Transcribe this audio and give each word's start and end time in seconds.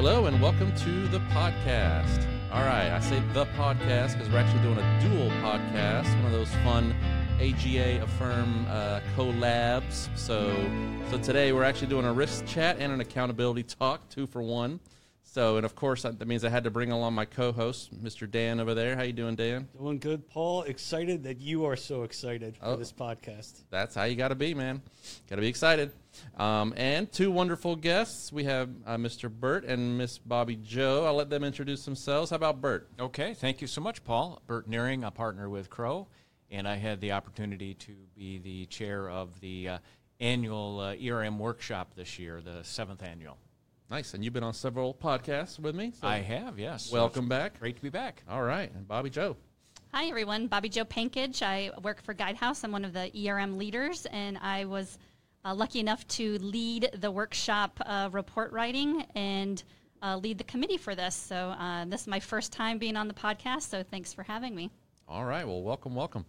Hello 0.00 0.26
and 0.26 0.40
welcome 0.40 0.72
to 0.76 1.08
the 1.08 1.18
podcast. 1.32 2.24
All 2.52 2.62
right, 2.62 2.88
I 2.88 3.00
say 3.00 3.20
the 3.32 3.46
podcast 3.46 4.12
because 4.12 4.28
we're 4.30 4.38
actually 4.38 4.62
doing 4.62 4.78
a 4.78 5.00
dual 5.00 5.28
podcast, 5.42 6.04
one 6.22 6.26
of 6.26 6.30
those 6.30 6.54
fun 6.62 6.94
AGA 7.40 7.98
AFERM 8.06 8.68
uh, 8.70 9.00
collabs. 9.16 10.08
So, 10.16 10.54
so 11.10 11.18
today 11.18 11.50
we're 11.50 11.64
actually 11.64 11.88
doing 11.88 12.04
a 12.04 12.12
risk 12.12 12.46
chat 12.46 12.76
and 12.78 12.92
an 12.92 13.00
accountability 13.00 13.64
talk, 13.64 14.08
two 14.08 14.28
for 14.28 14.40
one. 14.40 14.78
So, 15.30 15.56
and 15.58 15.66
of 15.66 15.74
course 15.76 16.02
that 16.02 16.26
means 16.26 16.42
I 16.42 16.48
had 16.48 16.64
to 16.64 16.70
bring 16.70 16.90
along 16.90 17.12
my 17.12 17.26
co-host, 17.26 17.92
Mr. 18.02 18.28
Dan 18.28 18.60
over 18.60 18.72
there. 18.72 18.96
How 18.96 19.02
you 19.02 19.12
doing, 19.12 19.36
Dan? 19.36 19.68
Doing 19.78 19.98
good, 19.98 20.26
Paul. 20.26 20.62
Excited 20.62 21.22
that 21.24 21.38
you 21.38 21.66
are 21.66 21.76
so 21.76 22.02
excited 22.02 22.56
for 22.56 22.64
Oh. 22.64 22.76
this 22.76 22.92
podcast. 22.92 23.62
That's 23.68 23.94
how 23.94 24.04
you 24.04 24.16
got 24.16 24.28
to 24.28 24.34
be, 24.34 24.54
man. 24.54 24.80
Got 25.28 25.36
to 25.36 25.42
be 25.42 25.48
excited. 25.48 25.92
Um, 26.38 26.72
and 26.78 27.12
two 27.12 27.30
wonderful 27.30 27.76
guests. 27.76 28.32
We 28.32 28.44
have 28.44 28.70
uh, 28.86 28.96
Mr. 28.96 29.30
Bert 29.30 29.64
and 29.66 29.98
Miss 29.98 30.18
Bobbi-Jo. 30.18 31.04
I'll 31.04 31.14
let 31.14 31.28
them 31.28 31.44
introduce 31.44 31.84
themselves. 31.84 32.30
How 32.30 32.36
about 32.36 32.62
Bert? 32.62 32.88
Okay, 32.98 33.34
thank 33.34 33.60
you 33.60 33.66
so 33.66 33.82
much, 33.82 34.02
Paul. 34.04 34.40
Bert 34.46 34.68
Nuehring, 34.68 35.06
a 35.06 35.10
partner 35.10 35.50
with 35.50 35.68
Crowe, 35.68 36.08
and 36.50 36.66
I 36.66 36.76
had 36.76 37.02
the 37.02 37.12
opportunity 37.12 37.74
to 37.74 37.92
be 38.16 38.38
the 38.38 38.64
chair 38.66 39.10
of 39.10 39.38
the 39.40 39.68
uh, 39.68 39.78
annual 40.20 40.80
uh, 40.80 40.94
ERM 40.96 41.38
workshop 41.38 41.92
this 41.94 42.18
year, 42.18 42.40
the 42.40 42.64
seventh 42.64 43.02
annual. 43.02 43.36
Nice. 43.90 44.12
And 44.12 44.22
you've 44.22 44.34
been 44.34 44.44
on 44.44 44.52
several 44.52 44.92
podcasts 44.92 45.58
with 45.58 45.74
me. 45.74 45.92
so 45.98 46.06
I 46.06 46.18
have, 46.18 46.58
yes. 46.58 46.92
Welcome 46.92 47.24
it's 47.24 47.30
back. 47.30 47.58
Great 47.58 47.76
to 47.76 47.82
be 47.82 47.88
back. 47.88 48.22
All 48.28 48.42
right. 48.42 48.70
And 48.74 48.86
Bobbi-Jo. 48.86 49.36
Hi, 49.94 50.06
everyone. 50.06 50.46
Bobby 50.46 50.68
Joe 50.68 50.84
Pankaj. 50.84 51.40
I 51.40 51.70
work 51.82 52.02
for 52.02 52.12
Guidehouse. 52.12 52.62
I'm 52.62 52.72
one 52.72 52.84
of 52.84 52.92
the 52.92 53.10
ERM 53.26 53.56
leaders, 53.56 54.06
and 54.12 54.36
I 54.42 54.66
was 54.66 54.98
uh, 55.46 55.54
lucky 55.54 55.80
enough 55.80 56.06
to 56.08 56.36
lead 56.40 56.90
the 56.98 57.10
workshop 57.10 57.80
uh, 57.86 58.10
report 58.12 58.52
writing 58.52 59.06
and 59.14 59.62
uh, 60.02 60.18
lead 60.18 60.36
the 60.36 60.44
committee 60.44 60.76
for 60.76 60.94
this. 60.94 61.14
So, 61.14 61.36
uh, 61.58 61.86
this 61.86 62.02
is 62.02 62.06
my 62.06 62.20
first 62.20 62.52
time 62.52 62.76
being 62.76 62.96
on 62.96 63.08
the 63.08 63.14
podcast, 63.14 63.62
so 63.70 63.82
thanks 63.82 64.12
for 64.12 64.22
having 64.22 64.54
me. 64.54 64.70
All 65.08 65.24
right. 65.24 65.46
Well, 65.46 65.62
welcome, 65.62 65.94
welcome. 65.94 66.26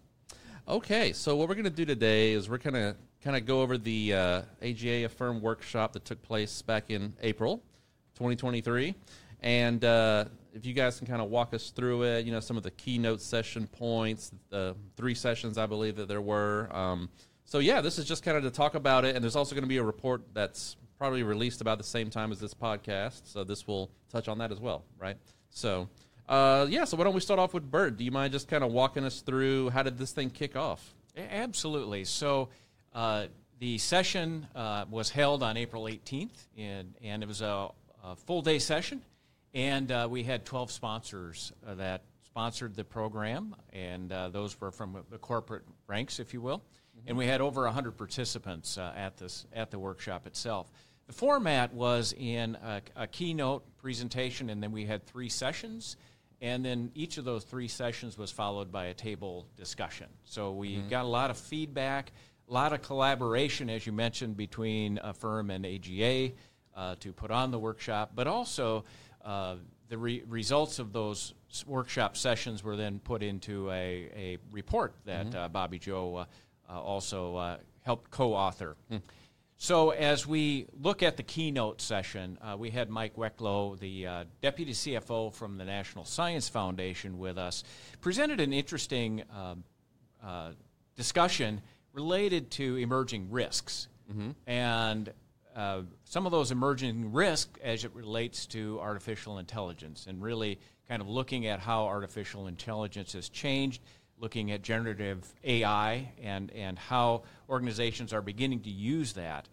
Okay. 0.65 1.11
So 1.11 1.35
what 1.35 1.49
we're 1.49 1.55
going 1.55 1.65
to 1.65 1.69
do 1.69 1.85
today 1.85 2.31
is 2.31 2.49
we're 2.49 2.59
going 2.59 2.75
to 2.75 2.95
kind 3.23 3.35
of 3.35 3.45
go 3.45 3.61
over 3.61 3.77
the 3.77 4.13
uh, 4.13 4.41
AGA 4.61 5.07
AFERM 5.07 5.41
workshop 5.41 5.93
that 5.93 6.05
took 6.05 6.21
place 6.21 6.61
back 6.61 6.89
in 6.89 7.13
April 7.21 7.57
2023. 8.15 8.95
And 9.41 9.83
uh, 9.83 10.25
if 10.53 10.65
you 10.65 10.73
guys 10.73 10.97
can 10.97 11.07
kind 11.07 11.21
of 11.21 11.29
walk 11.29 11.53
us 11.53 11.69
through 11.71 12.03
it, 12.03 12.25
you 12.25 12.31
know, 12.31 12.39
some 12.39 12.57
of 12.57 12.63
the 12.63 12.71
keynote 12.71 13.21
session 13.21 13.67
points, 13.67 14.31
the 14.49 14.75
three 14.95 15.15
sessions 15.15 15.57
I 15.57 15.65
believe 15.65 15.95
that 15.97 16.07
there 16.07 16.21
were. 16.21 16.69
Um, 16.71 17.09
so, 17.45 17.59
yeah, 17.59 17.81
this 17.81 17.97
is 17.97 18.05
just 18.05 18.23
kind 18.23 18.37
of 18.37 18.43
to 18.43 18.51
talk 18.51 18.75
about 18.75 19.05
it. 19.05 19.15
And 19.15 19.23
there's 19.23 19.35
also 19.35 19.55
going 19.55 19.63
to 19.63 19.69
be 19.69 19.77
a 19.77 19.83
report 19.83 20.21
that's 20.33 20.77
probably 20.97 21.23
released 21.23 21.61
about 21.61 21.77
the 21.77 21.83
same 21.83 22.09
time 22.09 22.31
as 22.31 22.39
this 22.39 22.53
podcast. 22.53 23.21
So, 23.25 23.43
this 23.43 23.67
will 23.67 23.89
touch 24.11 24.27
on 24.27 24.37
that 24.37 24.51
as 24.51 24.59
well, 24.59 24.83
right? 24.97 25.17
So, 25.49 25.89
uh, 26.27 26.67
yeah, 26.69 26.83
so 26.83 26.95
why 26.95 27.05
don't 27.05 27.15
we 27.15 27.21
start 27.21 27.39
off 27.39 27.53
with 27.53 27.69
Bert? 27.69 27.97
Do 27.97 28.03
you 28.03 28.11
mind 28.11 28.31
just 28.31 28.47
kind 28.47 28.63
of 28.63 28.71
walking 28.71 29.03
us 29.03 29.21
through 29.21 29.71
how 29.71 29.83
did 29.83 29.97
this 29.97 30.11
thing 30.11 30.29
kick 30.29 30.55
off? 30.55 30.93
Absolutely. 31.17 32.05
So 32.05 32.49
uh, 32.93 33.27
the 33.59 33.77
session 33.77 34.47
uh, 34.55 34.85
was 34.89 35.09
held 35.09 35.43
on 35.43 35.57
April 35.57 35.83
18th, 35.83 36.47
and, 36.57 36.95
and 37.03 37.23
it 37.23 37.27
was 37.27 37.41
a, 37.41 37.69
a 38.03 38.15
full 38.15 38.41
day 38.41 38.59
session. 38.59 39.01
And 39.53 39.91
uh, 39.91 40.07
we 40.09 40.23
had 40.23 40.45
12 40.45 40.71
sponsors 40.71 41.51
uh, 41.67 41.75
that 41.75 42.03
sponsored 42.23 42.75
the 42.75 42.83
program, 42.83 43.55
and 43.73 44.11
uh, 44.11 44.29
those 44.29 44.59
were 44.61 44.71
from 44.71 44.97
the 45.09 45.17
corporate 45.17 45.63
ranks, 45.87 46.19
if 46.19 46.33
you 46.33 46.41
will. 46.41 46.63
And 47.07 47.17
we 47.17 47.25
had 47.25 47.41
over 47.41 47.63
100 47.63 47.97
participants 47.97 48.77
uh, 48.77 48.93
at, 48.95 49.17
this, 49.17 49.45
at 49.53 49.71
the 49.71 49.79
workshop 49.79 50.27
itself. 50.27 50.71
The 51.07 51.13
format 51.13 51.73
was 51.73 52.13
in 52.17 52.55
a, 52.55 52.81
a 52.95 53.07
keynote 53.07 53.63
presentation, 53.77 54.49
and 54.49 54.61
then 54.61 54.71
we 54.71 54.85
had 54.85 55.05
three 55.05 55.29
sessions. 55.29 55.97
And 56.41 56.63
then 56.63 56.91
each 56.93 57.17
of 57.17 57.25
those 57.25 57.43
three 57.43 57.67
sessions 57.67 58.17
was 58.17 58.31
followed 58.31 58.71
by 58.71 58.85
a 58.85 58.93
table 58.93 59.47
discussion. 59.57 60.07
So 60.23 60.51
we 60.51 60.77
got 60.89 61.03
a 61.03 61.07
lot 61.07 61.31
of 61.31 61.37
feedback, 61.37 62.11
a 62.49 62.53
lot 62.53 62.73
of 62.73 62.81
collaboration, 62.81 63.69
as 63.69 63.85
you 63.85 63.91
mentioned, 63.91 64.35
between 64.35 64.99
AFERM 65.03 65.51
and 65.51 65.65
AGA 65.65 66.33
uh, 66.75 66.95
to 66.99 67.13
put 67.13 67.31
on 67.31 67.51
the 67.51 67.59
workshop, 67.59 68.11
but 68.15 68.27
also 68.27 68.85
uh, 69.23 69.55
the 69.89 69.97
re- 69.97 70.23
results 70.27 70.79
of 70.79 70.91
those 70.91 71.33
workshop 71.67 72.17
sessions 72.17 72.63
were 72.63 72.75
then 72.75 72.99
put 72.99 73.21
into 73.21 73.69
a, 73.69 74.09
a 74.15 74.37
report 74.51 74.95
that 75.05 75.33
uh, 75.35 75.49
Bobbi-Jo 75.49 76.15
uh, 76.15 76.25
uh, 76.69 76.79
also 76.81 77.35
uh, 77.35 77.57
helped 77.83 78.09
co 78.09 78.33
author. 78.33 78.75
So, 79.61 79.89
as 79.89 80.25
we 80.25 80.67
look 80.79 81.03
at 81.03 81.17
the 81.17 81.23
keynote 81.23 81.81
session, 81.81 82.37
uh, 82.41 82.55
we 82.57 82.69
had 82.69 82.89
Mike 82.89 83.17
Wetklow, 83.17 83.77
the 83.77 84.07
uh, 84.07 84.23
deputy 84.41 84.71
CFO 84.71 85.33
from 85.33 85.57
the 85.57 85.65
National 85.65 86.05
Science 86.05 86.47
Foundation, 86.47 87.19
with 87.19 87.37
us, 87.37 87.65
presented 87.99 88.39
an 88.39 88.53
interesting 88.53 89.21
um, 89.35 89.65
uh, 90.23 90.51
discussion 90.95 91.61
related 91.93 92.51
to 92.51 92.75
emerging 92.77 93.29
risks. 93.31 93.87
And 94.47 95.11
uh, 95.55 95.81
some 96.05 96.25
of 96.25 96.31
those 96.31 96.51
emerging 96.51 97.11
risks 97.11 97.59
as 97.63 97.83
it 97.83 97.93
relates 97.93 98.45
to 98.47 98.79
artificial 98.79 99.39
intelligence, 99.39 100.05
and 100.07 100.21
really 100.21 100.59
kind 100.87 101.01
of 101.01 101.07
looking 101.07 101.45
at 101.47 101.59
how 101.59 101.85
artificial 101.85 102.47
intelligence 102.47 103.13
has 103.13 103.29
changed, 103.29 103.81
looking 104.19 104.51
at 104.51 104.61
generative 104.61 105.25
AI 105.43 106.11
and, 106.21 106.51
and 106.51 106.77
how 106.77 107.23
organizations 107.49 108.13
are 108.13 108.21
beginning 108.21 108.61
to 108.61 108.69
use 108.69 109.13
that. 109.13 109.47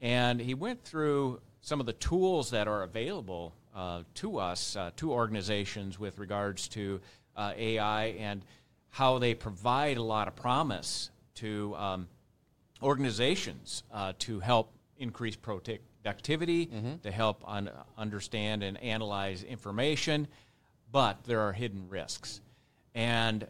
And 0.00 0.40
he 0.40 0.54
went 0.54 0.84
through 0.84 1.40
some 1.60 1.80
of 1.80 1.86
the 1.86 1.92
tools 1.94 2.50
that 2.50 2.68
are 2.68 2.82
available 2.82 3.54
uh, 3.74 4.02
to 4.14 4.38
us, 4.38 4.76
uh, 4.76 4.90
to 4.96 5.12
organizations, 5.12 5.98
with 5.98 6.18
regards 6.18 6.68
to 6.68 7.00
uh, 7.36 7.52
AI 7.56 8.06
and 8.18 8.42
how 8.90 9.18
they 9.18 9.34
provide 9.34 9.96
a 9.96 10.02
lot 10.02 10.28
of 10.28 10.36
promise 10.36 11.10
to 11.36 11.74
um, 11.76 12.08
organizations 12.82 13.82
uh, 13.92 14.12
to 14.20 14.40
help 14.40 14.70
increase 14.98 15.36
productivity, 15.36 16.66
to 17.02 17.10
help 17.10 17.42
un- 17.46 17.70
understand 17.96 18.62
and 18.62 18.82
analyze 18.82 19.42
information, 19.42 20.28
but 20.92 21.22
there 21.24 21.40
are 21.40 21.52
hidden 21.52 21.88
risks. 21.88 22.40
And 22.94 23.46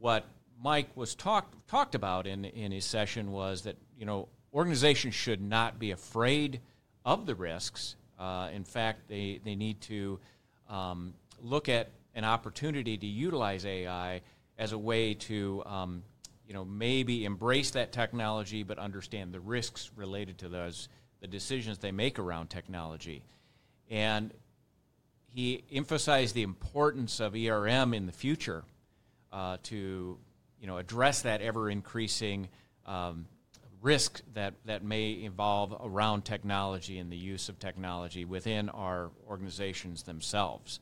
what 0.00 0.24
Mike 0.62 0.88
was 0.96 1.14
talked 1.14 1.54
talked 1.68 1.94
about 1.94 2.26
in 2.26 2.44
in 2.44 2.72
his 2.72 2.84
session 2.84 3.32
was 3.32 3.62
that 3.62 3.76
you 3.98 4.06
know 4.06 4.28
organizations 4.52 5.14
should 5.14 5.40
not 5.40 5.78
be 5.78 5.90
afraid 5.90 6.60
of 7.04 7.26
the 7.26 7.34
risks. 7.34 7.96
Uh, 8.18 8.48
in 8.52 8.64
fact, 8.64 9.08
they 9.08 9.40
they 9.44 9.54
need 9.54 9.80
to 9.82 10.18
um, 10.68 11.14
look 11.42 11.68
at 11.68 11.90
an 12.14 12.24
opportunity 12.24 12.96
to 12.96 13.06
utilize 13.06 13.66
AI 13.66 14.22
as 14.58 14.72
a 14.72 14.78
way 14.78 15.12
to 15.14 15.62
um, 15.66 16.02
you 16.46 16.54
know 16.54 16.64
maybe 16.64 17.24
embrace 17.24 17.70
that 17.72 17.92
technology, 17.92 18.62
but 18.62 18.78
understand 18.78 19.32
the 19.32 19.40
risks 19.40 19.90
related 19.96 20.38
to 20.38 20.48
those 20.48 20.88
the 21.20 21.26
decisions 21.26 21.78
they 21.78 21.92
make 21.92 22.18
around 22.18 22.48
technology, 22.48 23.24
and 23.90 24.32
he 25.26 25.64
emphasized 25.72 26.34
the 26.34 26.42
importance 26.42 27.20
of 27.20 27.34
ERM 27.34 27.94
in 27.94 28.06
the 28.06 28.12
future 28.12 28.64
uh, 29.32 29.56
to 29.64 30.18
you 30.60 30.66
know 30.66 30.78
address 30.78 31.22
that 31.22 31.40
ever 31.40 31.70
increasing 31.70 32.48
um, 32.86 33.26
risk 33.86 34.20
that, 34.34 34.54
that 34.64 34.82
may 34.82 35.22
involve 35.22 35.74
around 35.80 36.24
technology 36.24 36.98
and 36.98 37.10
the 37.10 37.16
use 37.16 37.48
of 37.48 37.58
technology 37.58 38.24
within 38.24 38.68
our 38.70 39.10
organizations 39.28 40.02
themselves. 40.02 40.80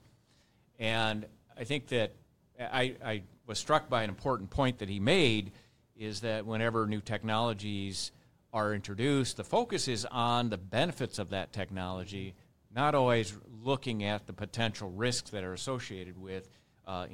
And 0.78 1.26
I 1.58 1.64
think 1.64 1.88
that 1.88 2.12
I, 2.58 2.94
I 3.04 3.22
was 3.46 3.58
struck 3.58 3.88
by 3.88 4.02
an 4.02 4.10
important 4.10 4.50
point 4.50 4.78
that 4.78 4.88
he 4.88 5.00
made 5.00 5.52
is 5.96 6.20
that 6.20 6.46
whenever 6.46 6.86
new 6.86 7.00
technologies 7.00 8.10
are 8.52 8.74
introduced, 8.74 9.36
the 9.36 9.44
focus 9.44 9.88
is 9.88 10.06
on 10.10 10.48
the 10.50 10.58
benefits 10.58 11.18
of 11.18 11.30
that 11.30 11.52
technology, 11.52 12.34
not 12.74 12.94
always 12.94 13.36
looking 13.62 14.04
at 14.04 14.26
the 14.26 14.32
potential 14.32 14.90
risks 14.90 15.30
that 15.30 15.44
are 15.44 15.52
associated 15.52 16.20
with 16.20 16.48
uh, 16.86 17.06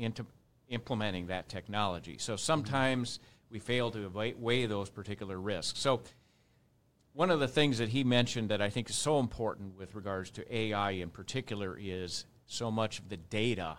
implementing 0.69 1.27
that 1.27 1.49
technology. 1.49 2.17
So 2.19 2.37
sometimes 2.37 3.21
we 3.51 3.59
fail 3.59 3.91
to 3.91 4.35
weigh 4.39 4.67
those 4.67 4.91
particular 4.91 5.39
risks. 5.39 5.81
So 5.81 6.03
one 7.13 7.31
of 7.31 7.41
the 7.41 7.49
things 7.49 7.79
that 7.79 7.89
he 7.89 8.05
mentioned 8.05 8.51
that 8.51 8.63
I 8.63 8.71
think 8.71 8.89
is 8.89 8.97
so 8.97 9.19
important 9.19 9.77
with 9.77 9.95
regards 9.95 10.31
to 10.33 10.55
AI 10.57 10.93
in 10.93 11.11
particular 11.11 11.77
is 11.81 12.25
so 12.47 12.71
much 12.71 12.99
of 12.99 13.09
the 13.09 13.17
data 13.17 13.77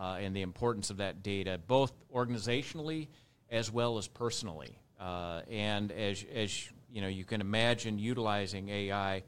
uh, 0.00 0.16
and 0.18 0.34
the 0.34 0.40
importance 0.40 0.88
of 0.88 0.96
that 0.96 1.22
data, 1.22 1.60
both 1.66 1.92
organizationally 2.14 3.08
as 3.50 3.70
well 3.70 3.98
as 3.98 4.08
personally. 4.08 4.78
Uh, 4.98 5.42
and 5.50 5.92
as, 5.92 6.24
as 6.34 6.68
you 6.90 7.02
know, 7.02 7.08
you 7.08 7.24
can 7.24 7.40
imagine 7.40 7.98
utilizing 7.98 8.70
AI, 8.70 9.22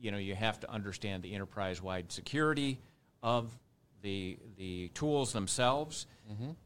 you 0.00 0.10
know, 0.10 0.16
you 0.18 0.34
have 0.34 0.58
to 0.60 0.70
understand 0.70 1.22
the 1.22 1.34
enterprise-wide 1.34 2.10
security 2.10 2.78
of 3.22 3.50
the 4.02 4.38
the 4.56 4.88
tools 4.94 5.32
themselves, 5.32 6.06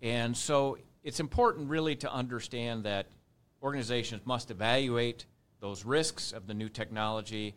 and 0.03 0.37
so 0.37 0.77
it's 1.03 1.19
important 1.19 1.71
really 1.71 1.97
to 1.97 2.13
understand 2.13 2.85
that 2.85 3.07
organizations 3.63 4.21
must 4.27 4.51
evaluate 4.51 5.25
those 5.61 5.85
risks 5.85 6.33
of 6.33 6.47
the 6.47 6.55
new 6.55 6.69
technology 6.69 7.55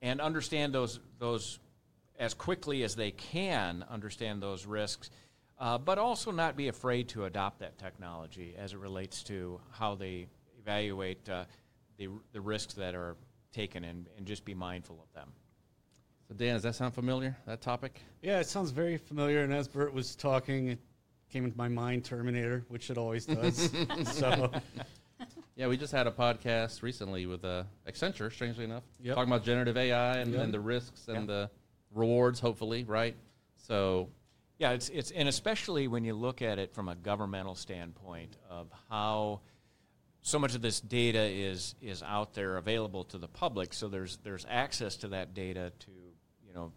and 0.00 0.20
understand 0.20 0.72
those 0.72 1.00
those 1.18 1.58
as 2.18 2.34
quickly 2.34 2.82
as 2.82 2.94
they 2.94 3.10
can 3.12 3.84
understand 3.88 4.42
those 4.42 4.66
risks, 4.66 5.10
uh, 5.58 5.78
but 5.78 5.98
also 5.98 6.30
not 6.30 6.56
be 6.56 6.68
afraid 6.68 7.08
to 7.08 7.24
adopt 7.24 7.60
that 7.60 7.78
technology 7.78 8.54
as 8.58 8.72
it 8.72 8.78
relates 8.78 9.22
to 9.24 9.60
how 9.70 9.94
they 9.94 10.26
evaluate 10.60 11.28
uh, 11.28 11.44
the, 11.96 12.08
the 12.32 12.40
risks 12.40 12.74
that 12.74 12.94
are 12.94 13.16
taken 13.52 13.84
and, 13.84 14.06
and 14.16 14.26
just 14.26 14.44
be 14.44 14.54
mindful 14.54 14.98
of 15.02 15.12
them. 15.14 15.32
So 16.28 16.34
Dan, 16.34 16.54
does 16.54 16.62
that 16.64 16.74
sound 16.74 16.92
familiar? 16.94 17.36
That 17.46 17.60
topic? 17.62 18.02
Yeah, 18.20 18.40
it 18.40 18.46
sounds 18.46 18.70
very 18.70 18.98
familiar. 18.98 19.42
And 19.42 19.52
as 19.52 19.66
Bert 19.66 19.94
was 19.94 20.14
talking, 20.14 20.68
it 20.68 20.78
came 21.30 21.44
into 21.44 21.56
my 21.56 21.68
mind 21.68 22.04
Terminator, 22.04 22.64
which 22.68 22.90
it 22.90 22.98
always 22.98 23.24
does. 23.26 23.70
so, 24.04 24.50
Yeah, 25.56 25.66
we 25.66 25.76
just 25.76 25.92
had 25.92 26.06
a 26.06 26.10
podcast 26.10 26.82
recently 26.82 27.26
with 27.26 27.44
uh, 27.44 27.64
Accenture, 27.88 28.30
strangely 28.32 28.64
enough, 28.64 28.84
Yep. 29.00 29.14
talking 29.16 29.32
about 29.32 29.44
generative 29.44 29.76
AI 29.76 30.18
and, 30.18 30.32
Yep. 30.32 30.42
and 30.44 30.54
the 30.54 30.60
risks 30.60 31.08
and 31.08 31.20
Yeah. 31.20 31.24
the 31.26 31.50
rewards, 31.92 32.40
hopefully, 32.40 32.84
right? 32.84 33.16
So, 33.66 34.08
Yeah, 34.58 34.72
it's 34.72 34.88
it's 34.88 35.10
and 35.10 35.28
especially 35.28 35.88
when 35.88 36.04
you 36.04 36.14
look 36.14 36.42
at 36.42 36.58
it 36.58 36.74
from 36.74 36.88
a 36.88 36.94
governmental 36.94 37.54
standpoint 37.54 38.36
of 38.48 38.68
how 38.88 39.40
so 40.20 40.38
much 40.38 40.54
of 40.54 40.62
this 40.62 40.80
data 40.80 41.20
is 41.20 41.74
is 41.80 42.02
out 42.02 42.34
there 42.34 42.56
available 42.56 43.04
to 43.04 43.18
the 43.18 43.28
public. 43.28 43.72
So 43.72 43.88
there's 43.88 44.18
there's 44.24 44.46
access 44.48 44.96
to 44.96 45.08
that 45.08 45.34
data 45.34 45.72
to 45.80 45.90
you 46.46 46.54
know 46.54 46.72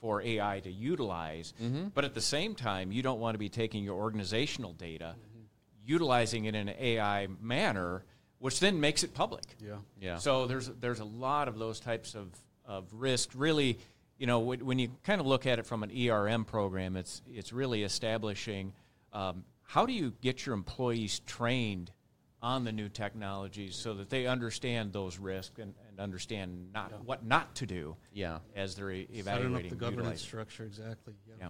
for 0.00 0.22
AI 0.22 0.60
to 0.60 0.70
utilize. 0.70 1.52
Mm-hmm. 1.62 1.88
But 1.88 2.04
at 2.04 2.14
the 2.14 2.20
same 2.20 2.54
time, 2.54 2.90
you 2.90 3.02
don't 3.02 3.20
want 3.20 3.34
to 3.34 3.38
be 3.38 3.48
taking 3.48 3.84
your 3.84 3.96
organizational 3.96 4.72
data, 4.72 5.14
utilizing 5.84 6.46
it 6.46 6.54
in 6.54 6.68
an 6.68 6.74
AI 6.78 7.28
manner, 7.40 8.04
which 8.38 8.60
then 8.60 8.80
makes 8.80 9.02
it 9.02 9.12
public. 9.14 9.44
yeah. 9.64 9.76
yeah. 10.00 10.16
So 10.16 10.46
there's 10.46 10.68
there's 10.68 11.00
a 11.00 11.04
lot 11.04 11.48
of 11.48 11.58
those 11.58 11.80
types 11.80 12.14
of 12.14 12.28
of 12.64 12.86
risk. 12.92 13.30
Really, 13.34 13.78
you 14.20 14.26
know, 14.26 14.40
when, 14.40 14.64
when 14.66 14.78
you 14.78 14.90
kind 15.02 15.18
of 15.18 15.26
look 15.26 15.46
at 15.46 15.58
it 15.58 15.64
from 15.66 15.82
an 15.82 15.90
ERM 15.90 16.44
program, 16.44 16.94
it's 16.94 17.22
it's 17.26 17.54
really 17.54 17.82
establishing 17.82 18.74
um, 19.14 19.44
how 19.62 19.86
do 19.86 19.94
you 19.94 20.12
get 20.20 20.44
your 20.44 20.54
employees 20.54 21.20
trained 21.20 21.90
on 22.42 22.64
the 22.64 22.70
new 22.70 22.90
technologies 22.90 23.74
so 23.74 23.94
that 23.94 24.10
they 24.10 24.26
understand 24.26 24.92
those 24.92 25.18
risks 25.18 25.58
and, 25.58 25.74
and 25.88 25.98
understand 25.98 26.70
not 26.72 26.92
what 27.04 27.24
not 27.24 27.54
to 27.56 27.66
do 27.66 27.96
yeah. 28.12 28.38
as 28.54 28.74
they're 28.74 28.90
e- 28.90 29.06
Setting 29.06 29.20
evaluating 29.20 29.66
up 29.66 29.70
the 29.70 29.76
governance 29.76 29.96
utilizing. 29.96 30.26
structure, 30.26 30.64
exactly. 30.64 31.14
Yeah. 31.26 31.34
Yeah. 31.40 31.48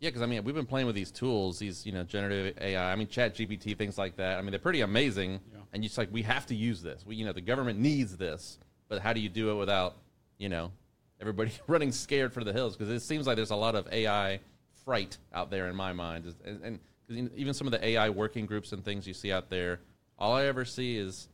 Yeah, 0.00 0.10
because 0.10 0.22
I 0.22 0.26
mean, 0.26 0.44
we've 0.44 0.54
been 0.54 0.66
playing 0.66 0.86
with 0.86 0.94
these 0.94 1.10
tools, 1.10 1.58
these 1.58 1.84
you 1.84 1.90
know 1.90 2.04
generative 2.04 2.62
AI. 2.62 2.92
I 2.92 2.94
mean, 2.94 3.08
ChatGPT, 3.08 3.76
things 3.76 3.98
like 3.98 4.14
that. 4.18 4.38
I 4.38 4.42
mean, 4.42 4.52
they're 4.52 4.60
pretty 4.60 4.82
amazing. 4.82 5.40
Yeah. 5.52 5.58
And 5.72 5.82
you 5.82 5.88
just 5.88 5.98
like 5.98 6.12
we 6.12 6.22
have 6.22 6.46
to 6.46 6.54
use 6.54 6.80
this. 6.80 7.04
We, 7.04 7.16
you 7.16 7.26
know, 7.26 7.32
the 7.32 7.40
government 7.40 7.80
needs 7.80 8.16
this, 8.16 8.60
but 8.88 9.02
how 9.02 9.12
do 9.12 9.18
you 9.18 9.28
do 9.28 9.50
it 9.50 9.54
without, 9.56 9.96
you 10.38 10.48
know, 10.48 10.70
everybody 11.20 11.52
running 11.66 11.92
scared 11.92 12.32
for 12.32 12.44
the 12.44 12.52
hills? 12.52 12.76
Because 12.76 12.92
it 12.92 13.00
seems 13.00 13.26
like 13.26 13.36
there's 13.36 13.50
a 13.50 13.56
lot 13.56 13.74
of 13.74 13.86
AI 13.92 14.40
fright 14.84 15.18
out 15.32 15.50
there 15.50 15.68
in 15.68 15.76
my 15.76 15.92
mind, 15.92 16.34
and, 16.44 16.62
and 16.62 16.80
even 17.36 17.54
some 17.54 17.66
of 17.66 17.70
the 17.72 17.84
AI 17.84 18.10
working 18.10 18.46
groups 18.46 18.72
and 18.72 18.84
things 18.84 19.06
you 19.06 19.14
see 19.14 19.32
out 19.32 19.48
there, 19.48 19.80
all 20.18 20.32
I 20.34 20.44
ever 20.44 20.64
see 20.64 20.96
is 20.96 21.28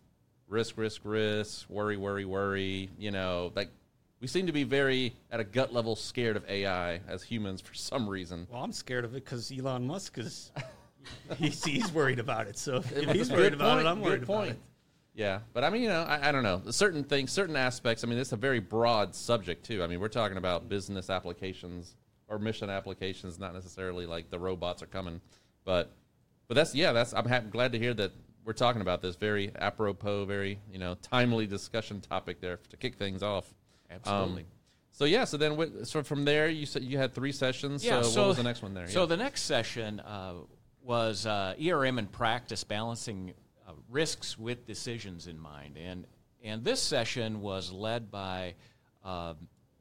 risk, 0.49 0.79
risk, 0.79 1.01
risk, 1.05 1.69
worry, 1.69 1.97
worry, 1.97 2.25
worry. 2.25 2.91
You 2.99 3.11
know, 3.11 3.53
like 3.55 3.71
we 4.21 4.29
seem 4.29 4.47
to 4.47 4.53
be 4.53 4.65
very 4.65 5.15
at 5.31 5.41
a 5.41 5.45
gut 5.45 5.73
level 5.73 5.97
scared 5.97 6.37
of 6.37 6.49
AI 6.49 7.01
as 7.09 7.23
humans 7.23 7.61
for 7.61 7.75
some 7.75 8.09
reason. 8.09 8.47
Well, 8.51 8.63
I'm 8.63 8.73
scared 8.73 9.05
of 9.05 9.15
it 9.15 9.25
because 9.25 9.53
Elon 9.57 9.87
Musk 9.87 10.19
is. 10.19 10.53
he's, 11.37 11.63
he's 11.65 11.93
worried 11.93 12.19
about 12.19 12.47
it. 12.47 12.57
So 12.57 12.77
if, 12.77 12.93
if 12.93 13.11
he's 13.11 13.31
worried 13.31 13.55
about 13.55 13.75
point, 13.75 13.87
it, 13.87 13.91
I'm 13.91 14.01
worried 14.01 14.23
about 14.23 14.37
point. 14.37 14.51
it. 14.53 14.59
Yeah, 15.15 15.41
but 15.53 15.63
I 15.63 15.71
mean, 15.71 15.83
you 15.83 15.89
know, 15.89 16.03
I, 16.03 16.29
I 16.29 16.33
don't 16.33 16.43
know. 16.43 16.61
Certain 16.71 17.05
things, 17.05 17.31
certain 17.31 17.55
aspects. 17.55 18.03
I 18.03 18.09
mean, 18.09 18.19
it's 18.19 18.33
a 18.33 18.37
very 18.37 18.59
broad 18.59 19.15
subject 19.15 19.65
too. 19.65 19.83
I 19.83 19.87
mean, 19.87 20.01
we're 20.01 20.09
talking 20.09 20.37
about 20.37 20.69
business 20.69 21.09
applications 21.09 21.95
or 22.29 22.39
mission 22.39 22.69
applications, 22.69 23.39
not 23.39 23.55
necessarily 23.55 24.07
like 24.07 24.31
the 24.31 24.39
robots 24.39 24.83
are 24.83 24.87
coming. 24.87 25.21
But, 25.65 25.93
but 26.49 26.55
that's 26.55 26.75
yeah, 26.75 26.93
that's. 26.93 27.15
I'm 27.15 27.29
ha- 27.29 27.41
glad 27.41 27.73
to 27.73 27.79
hear 27.79 27.95
that 27.95 28.11
we're 28.45 28.53
talking 28.55 28.83
about 28.83 29.03
this 29.03 29.15
very 29.17 29.53
apropos, 29.57 30.25
very 30.25 30.59
you 30.71 30.79
know 30.79 30.97
timely 30.97 31.47
discussion 31.47 32.01
topic 32.01 32.41
there 32.41 32.59
to 32.71 32.77
kick 32.77 32.97
things 32.97 33.23
off. 33.23 33.55
Absolutely. 33.91 34.43
Um, 34.43 34.49
so 34.91 35.05
yeah, 35.05 35.25
so 35.25 35.37
then 35.37 35.57
what, 35.57 35.87
so 35.87 36.03
from 36.03 36.25
there 36.25 36.49
you 36.49 36.67
said 36.67 36.83
you 36.83 36.99
had 36.99 37.15
three 37.15 37.33
sessions. 37.33 37.85
Yeah, 37.85 38.03
so, 38.03 38.21
what 38.23 38.29
was 38.29 38.37
the 38.37 38.43
next 38.43 38.63
one 38.63 38.75
there? 38.75 38.89
So 38.89 39.01
Yeah. 39.01 39.07
the 39.07 39.17
next 39.17 39.43
session 39.43 40.01
uh, 40.01 40.35
was 40.83 41.27
uh, 41.27 41.55
ERM 41.65 41.99
in 41.99 42.07
practice, 42.07 42.63
balancing 42.65 43.33
risks 43.95 44.37
with 44.37 44.67
decisions 44.67 45.29
in 45.29 45.39
mind, 45.39 45.79
and 45.79 46.07
and 46.43 46.63
this 46.65 46.83
session 46.83 47.41
was 47.41 47.73
led 47.73 48.11
by 48.11 48.55
uh, 49.05 49.35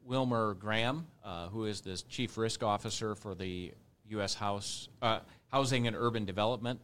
Wilmer 0.04 0.54
Graham, 0.54 1.06
uh, 1.24 1.48
who 1.48 1.66
is 1.66 1.82
the 1.82 1.96
chief 2.08 2.38
risk 2.38 2.62
officer 2.62 3.14
for 3.14 3.34
the 3.34 3.72
U.S. 4.10 4.34
House 4.34 4.88
uh, 5.02 5.20
Housing 5.48 5.86
and 5.86 5.96
Urban 5.96 6.24
Development, 6.24 6.80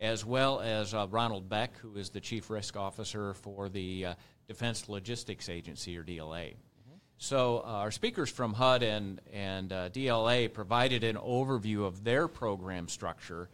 as 0.00 0.24
well 0.24 0.60
as 0.60 0.92
uh, 0.92 1.06
Ronald 1.10 1.48
Beck, 1.48 1.76
who 1.78 1.96
is 1.96 2.10
the 2.10 2.20
chief 2.20 2.50
risk 2.50 2.76
officer 2.76 3.32
for 3.34 3.68
the 3.68 4.06
uh, 4.06 4.14
Defense 4.48 4.88
Logistics 4.88 5.48
Agency 5.48 5.96
or 5.96 6.02
DLA. 6.04 6.54
So 7.18 7.58
uh, 7.58 7.68
our 7.68 7.90
speakers 7.90 8.28
from 8.28 8.52
HUD 8.52 8.82
and 8.82 9.20
and 9.32 9.72
uh, 9.72 9.88
DLA 9.88 10.52
provided 10.52 11.02
an 11.04 11.16
overview 11.16 11.86
of 11.86 12.04
their 12.04 12.28
program 12.28 12.88
structure, 12.88 13.48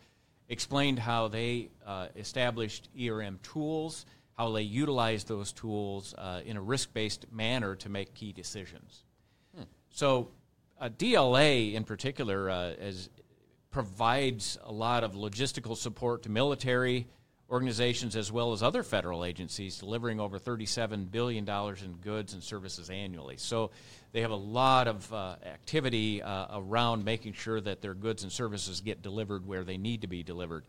explained 0.48 0.98
how 0.98 1.28
they 1.28 1.70
uh, 1.86 2.08
established 2.16 2.88
ERM 3.00 3.38
tools, 3.42 4.06
how 4.36 4.50
they 4.52 4.62
utilized 4.62 5.28
those 5.28 5.52
tools 5.52 6.14
uh, 6.18 6.40
in 6.44 6.56
a 6.56 6.62
risk-based 6.62 7.26
manner 7.32 7.76
to 7.76 7.88
make 7.88 8.14
key 8.14 8.32
decisions. 8.32 9.04
So 9.90 10.28
uh, 10.80 10.88
DLA 10.88 11.74
in 11.74 11.84
particular 11.84 12.50
uh, 12.50 12.70
is, 12.70 13.10
provides 13.70 14.58
a 14.64 14.72
lot 14.72 15.04
of 15.04 15.12
logistical 15.12 15.76
support 15.76 16.22
to 16.22 16.30
military 16.30 17.06
organizations 17.50 18.16
as 18.16 18.32
well 18.32 18.52
as 18.52 18.62
other 18.62 18.82
federal 18.82 19.24
agencies, 19.24 19.76
delivering 19.76 20.18
over 20.18 20.38
$37 20.38 21.10
billion 21.10 21.46
in 21.48 21.92
goods 22.00 22.32
and 22.32 22.42
services 22.42 22.88
annually. 22.88 23.36
So 23.36 23.70
they 24.12 24.20
have 24.20 24.30
a 24.30 24.36
lot 24.36 24.88
of 24.88 25.10
uh, 25.12 25.36
activity 25.44 26.22
uh, 26.22 26.58
around 26.58 27.04
making 27.04 27.32
sure 27.32 27.60
that 27.60 27.80
their 27.80 27.94
goods 27.94 28.22
and 28.22 28.30
services 28.30 28.80
get 28.80 29.02
delivered 29.02 29.46
where 29.46 29.64
they 29.64 29.78
need 29.78 30.02
to 30.02 30.06
be 30.06 30.22
delivered. 30.22 30.64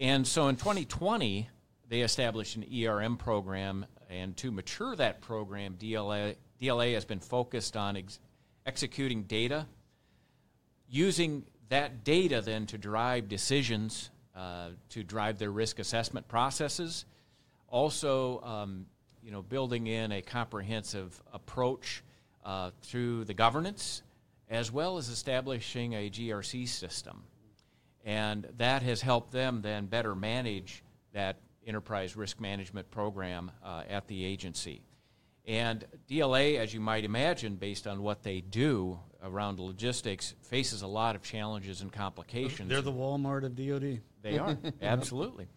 And 0.00 0.26
so 0.26 0.48
in 0.48 0.56
2020, 0.56 1.48
they 1.88 2.00
established 2.00 2.56
an 2.56 2.64
ERM 2.74 3.16
program, 3.18 3.86
and 4.10 4.36
to 4.38 4.50
mature 4.50 4.96
that 4.96 5.20
program, 5.20 5.76
DLA, 5.78 6.34
DLA 6.60 6.94
has 6.94 7.04
been 7.04 7.20
focused 7.20 7.76
on 7.76 7.96
ex- 7.96 8.18
executing 8.66 9.24
data 9.24 9.66
using 10.88 11.44
that 11.68 12.04
data 12.04 12.42
then 12.42 12.66
to 12.66 12.78
drive 12.78 13.28
decisions, 13.28 14.10
uh, 14.36 14.70
to 14.90 15.02
drive 15.02 15.38
their 15.38 15.50
risk 15.50 15.78
assessment 15.78 16.26
processes. 16.28 17.04
Also, 17.68 18.40
um, 18.42 18.86
you 19.22 19.30
know, 19.30 19.40
building 19.40 19.86
in 19.86 20.12
a 20.12 20.20
comprehensive 20.20 21.20
approach 21.32 22.02
uh, 22.44 22.70
through 22.82 23.24
the 23.24 23.34
governance, 23.34 24.02
as 24.48 24.70
well 24.70 24.98
as 24.98 25.08
establishing 25.08 25.94
a 25.94 26.10
GRC 26.10 26.68
system. 26.68 27.22
And 28.04 28.48
that 28.58 28.82
has 28.82 29.00
helped 29.00 29.32
them 29.32 29.62
then 29.62 29.86
better 29.86 30.14
manage 30.14 30.82
that 31.12 31.36
enterprise 31.66 32.16
risk 32.16 32.40
management 32.40 32.90
program 32.90 33.50
uh, 33.64 33.84
at 33.88 34.08
the 34.08 34.24
agency. 34.24 34.82
And 35.46 35.84
DLA, 36.08 36.58
as 36.58 36.72
you 36.72 36.80
might 36.80 37.04
imagine, 37.04 37.56
based 37.56 37.86
on 37.86 38.02
what 38.02 38.22
they 38.22 38.40
do 38.40 38.98
around 39.24 39.58
logistics, 39.58 40.34
faces 40.42 40.82
a 40.82 40.86
lot 40.86 41.16
of 41.16 41.22
challenges 41.22 41.80
and 41.80 41.92
complications. 41.92 42.68
They're 42.68 42.80
the 42.80 42.92
Walmart 42.92 43.44
of 43.44 43.56
DoD. 43.56 44.00
They 44.22 44.38
are 44.38 44.56
absolutely, 44.82 45.48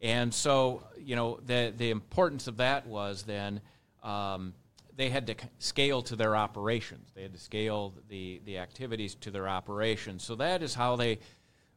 and 0.00 0.32
so 0.32 0.84
you 0.96 1.16
know 1.16 1.40
the 1.44 1.74
the 1.76 1.90
importance 1.90 2.46
of 2.46 2.58
that 2.58 2.86
was 2.86 3.24
then 3.24 3.60
um, 4.04 4.54
they 4.96 5.10
had 5.10 5.26
to 5.26 5.34
scale 5.58 6.02
to 6.02 6.16
their 6.16 6.34
operations. 6.34 7.10
They 7.14 7.22
had 7.22 7.34
to 7.34 7.40
scale 7.40 7.94
the 8.08 8.40
the 8.44 8.58
activities 8.58 9.14
to 9.16 9.30
their 9.30 9.48
operations. 9.48 10.24
So 10.24 10.34
that 10.36 10.62
is 10.62 10.74
how 10.74 10.96
they 10.96 11.18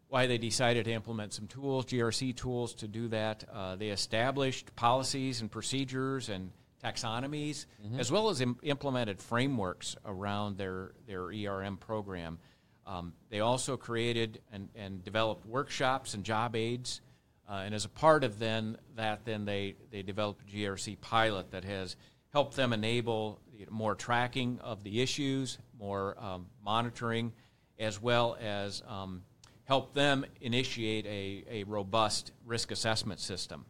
why 0.08 0.26
they 0.26 0.38
decided 0.38 0.86
to 0.86 0.92
implement 0.92 1.34
some 1.34 1.48
tools, 1.48 1.86
GRC 1.86 2.36
tools, 2.36 2.74
to 2.76 2.88
do 2.88 3.10
that. 3.10 3.44
Uh, 3.54 3.76
they 3.76 3.90
established 3.90 4.76
policies 4.76 5.42
and 5.42 5.52
procedures 5.52 6.30
and 6.30 6.52
taxonomies, 6.84 7.66
as 7.98 8.12
well 8.12 8.30
as 8.30 8.42
Im- 8.42 8.58
implemented 8.64 9.22
frameworks 9.22 9.96
around 10.06 10.58
their 10.58 10.94
their 11.08 11.26
ERM 11.32 11.78
program. 11.78 12.40
Um, 12.88 13.14
they 13.30 13.42
also 13.42 13.78
created 13.78 14.42
and, 14.52 14.70
and 14.76 15.04
developed 15.04 15.46
workshops 15.46 16.16
and 16.16 16.24
job 16.24 16.56
aids, 16.56 17.02
uh, 17.48 17.62
and 17.66 17.76
as 17.76 17.86
a 17.86 17.90
part 17.90 18.24
of 18.24 18.40
then 18.40 18.78
that, 18.96 19.26
then 19.26 19.46
they 19.46 19.76
they 19.92 20.02
developed 20.02 20.42
a 20.50 20.56
GRC 20.56 21.00
pilot 21.02 21.52
that 21.52 21.66
has 21.66 21.98
helped 22.32 22.56
them 22.56 22.74
enable 22.74 23.40
more 23.70 23.96
tracking 23.96 24.60
of 24.62 24.84
the 24.84 25.02
issues, 25.02 25.58
more 25.78 26.16
um, 26.20 26.48
monitoring, 26.64 27.34
as 27.78 28.02
well 28.02 28.38
as 28.40 28.84
um, 28.88 29.24
help 29.64 29.94
them 29.94 30.26
initiate 30.42 31.06
a, 31.06 31.44
a 31.50 31.64
robust 31.66 32.32
risk 32.46 32.72
assessment 32.72 33.20
system. 33.20 33.66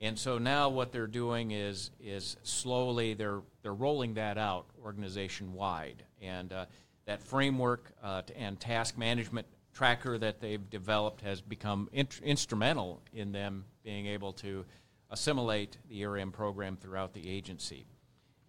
And 0.00 0.18
so 0.18 0.38
now 0.38 0.68
what 0.68 0.90
they're 0.90 1.06
doing 1.06 1.52
is 1.52 1.92
is 2.00 2.36
slowly 2.42 3.14
they're 3.14 3.40
they're 3.62 3.72
rolling 3.72 4.14
that 4.14 4.36
out 4.36 4.66
organization 4.84 5.52
wide, 5.52 6.02
and 6.20 6.52
uh, 6.52 6.66
that 7.06 7.22
framework 7.22 7.92
uh, 8.02 8.22
and 8.36 8.58
task 8.58 8.98
management 8.98 9.46
tracker 9.72 10.18
that 10.18 10.40
they've 10.40 10.68
developed 10.70 11.20
has 11.20 11.40
become 11.40 11.88
instrumental 11.92 13.00
in 13.12 13.30
them 13.32 13.64
being 13.84 14.06
able 14.06 14.32
to 14.32 14.64
assimilate 15.10 15.78
the 15.88 16.04
ERM 16.04 16.32
program 16.32 16.76
throughout 16.76 17.12
the 17.12 17.28
agency. 17.28 17.86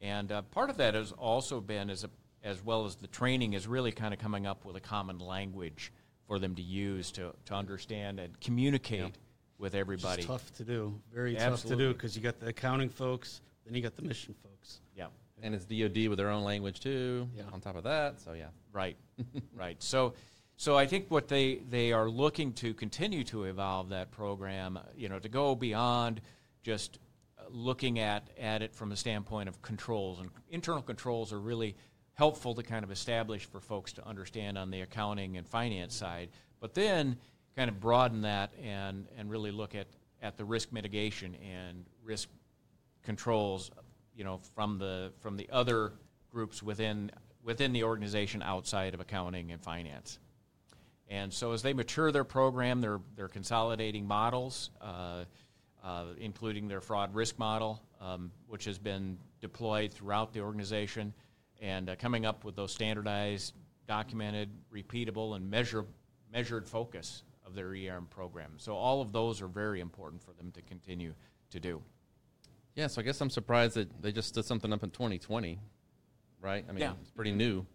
And 0.03 0.31
uh, 0.33 0.41
part 0.43 0.69
of 0.69 0.77
that 0.77 0.93
has 0.95 1.13
also 1.13 1.61
been, 1.61 1.89
as, 1.89 2.03
a, 2.03 2.09
as 2.43 2.63
well 2.63 2.85
as 2.85 2.97
the 2.97 3.07
training, 3.07 3.53
is 3.53 3.67
really 3.67 3.91
kind 3.93 4.13
of 4.13 4.19
coming 4.19 4.45
up 4.45 4.65
with 4.65 4.75
a 4.75 4.81
common 4.81 5.17
language 5.17 5.93
for 6.27 6.39
them 6.39 6.53
to 6.55 6.61
use 6.61 7.09
to, 7.13 7.33
to 7.45 7.53
understand 7.55 8.19
and 8.19 8.37
communicate 8.41 8.99
Yeah. 8.99 9.07
with 9.57 9.75
everybody. 9.75 10.19
It's 10.23 10.27
tough 10.27 10.53
to 10.57 10.65
do. 10.65 10.99
Very 11.13 11.35
tough 11.35 11.63
to 11.63 11.75
do 11.77 11.93
because 11.93 12.17
you 12.17 12.21
got 12.21 12.37
the 12.39 12.47
accounting 12.49 12.89
folks, 12.89 13.39
then 13.65 13.73
you 13.75 13.81
got 13.81 13.95
the 13.95 14.01
mission 14.01 14.35
folks. 14.43 14.81
Yeah, 14.95 15.07
And 15.41 15.55
it's 15.55 15.63
DoD 15.65 16.09
with 16.09 16.17
their 16.17 16.29
own 16.29 16.43
language 16.43 16.81
too. 16.81 17.29
Yeah. 17.33 17.43
On 17.53 17.61
top 17.61 17.77
of 17.77 17.83
that, 17.85 18.19
so 18.19 18.33
yeah. 18.33 18.47
right, 18.73 18.97
right. 19.55 19.81
So, 19.81 20.13
so 20.57 20.77
I 20.77 20.85
think 20.85 21.09
what 21.09 21.29
they 21.29 21.61
they 21.69 21.93
are 21.93 22.09
looking 22.09 22.51
to 22.53 22.73
continue 22.73 23.23
to 23.25 23.45
evolve 23.45 23.89
that 23.89 24.11
program, 24.11 24.77
you 24.97 25.07
know, 25.07 25.19
to 25.19 25.29
go 25.29 25.55
beyond 25.55 26.19
just 26.61 26.99
looking 27.49 27.99
at 27.99 28.29
at 28.39 28.61
it 28.61 28.73
from 28.73 28.91
a 28.91 28.95
standpoint 28.95 29.49
of 29.49 29.61
controls 29.61 30.19
and 30.19 30.29
internal 30.49 30.81
controls 30.81 31.31
are 31.33 31.39
really 31.39 31.75
helpful 32.13 32.53
to 32.53 32.63
kind 32.63 32.83
of 32.83 32.91
establish 32.91 33.45
for 33.45 33.59
folks 33.59 33.91
to 33.93 34.07
understand 34.07 34.57
on 34.57 34.69
the 34.69 34.81
accounting 34.81 35.37
and 35.37 35.47
finance 35.47 35.95
side, 35.95 36.29
but 36.59 36.73
then 36.73 37.17
kind 37.55 37.69
of 37.69 37.79
broaden 37.79 38.21
that 38.21 38.51
and 38.61 39.07
and 39.17 39.29
really 39.29 39.51
look 39.51 39.75
at 39.75 39.87
at 40.21 40.37
the 40.37 40.45
risk 40.45 40.71
mitigation 40.71 41.35
and 41.35 41.85
risk 42.03 42.29
controls, 43.03 43.71
you 44.15 44.23
know, 44.23 44.39
from 44.55 44.77
the 44.77 45.11
from 45.19 45.35
the 45.37 45.49
other 45.51 45.93
groups 46.29 46.63
within 46.63 47.11
within 47.43 47.73
the 47.73 47.83
organization 47.83 48.41
outside 48.41 48.93
of 48.93 48.99
accounting 48.99 49.51
and 49.51 49.61
finance. 49.61 50.19
And 51.09 51.31
so 51.31 51.51
as 51.51 51.61
they 51.61 51.73
mature 51.73 52.11
their 52.11 52.23
program, 52.23 52.81
they're 52.81 53.01
they're 53.15 53.27
consolidating 53.27 54.07
models, 54.07 54.69
uh, 54.81 55.25
uh, 55.83 56.05
including 56.17 56.67
their 56.67 56.81
fraud 56.81 57.13
risk 57.13 57.37
model, 57.37 57.81
um, 57.99 58.31
which 58.47 58.65
has 58.65 58.77
been 58.77 59.17
deployed 59.41 59.91
throughout 59.91 60.33
the 60.33 60.39
organization, 60.41 61.13
and 61.61 61.89
uh, 61.89 61.95
coming 61.95 62.25
up 62.25 62.43
with 62.45 62.55
those 62.55 62.71
standardized, 62.71 63.53
documented, 63.87 64.49
repeatable, 64.73 65.35
and 65.35 65.49
measure 65.49 65.85
measured 66.31 66.67
focus 66.67 67.23
of 67.45 67.53
their 67.53 67.75
ERM 67.75 68.07
program. 68.09 68.53
So 68.57 68.75
all 68.75 69.01
of 69.01 69.11
those 69.11 69.41
are 69.41 69.47
very 69.47 69.81
important 69.81 70.23
for 70.23 70.33
them 70.33 70.51
to 70.51 70.61
continue 70.63 71.13
to 71.51 71.59
do. 71.59 71.79
Yeah, 72.75 72.87
so 72.87 73.01
I 73.01 73.03
guess 73.03 73.21
I'm 73.21 73.29
surprised 73.29 73.75
that 73.75 74.01
they 74.01 74.11
just 74.11 74.33
did 74.33 74.45
something 74.45 74.73
up 74.73 74.81
in 74.83 74.89
2020, 74.89 75.59
right? 76.41 76.65
I 76.67 76.71
mean, 76.71 76.81
Yeah. 76.81 76.93
it's 76.99 77.11
pretty 77.11 77.31
new. 77.31 77.67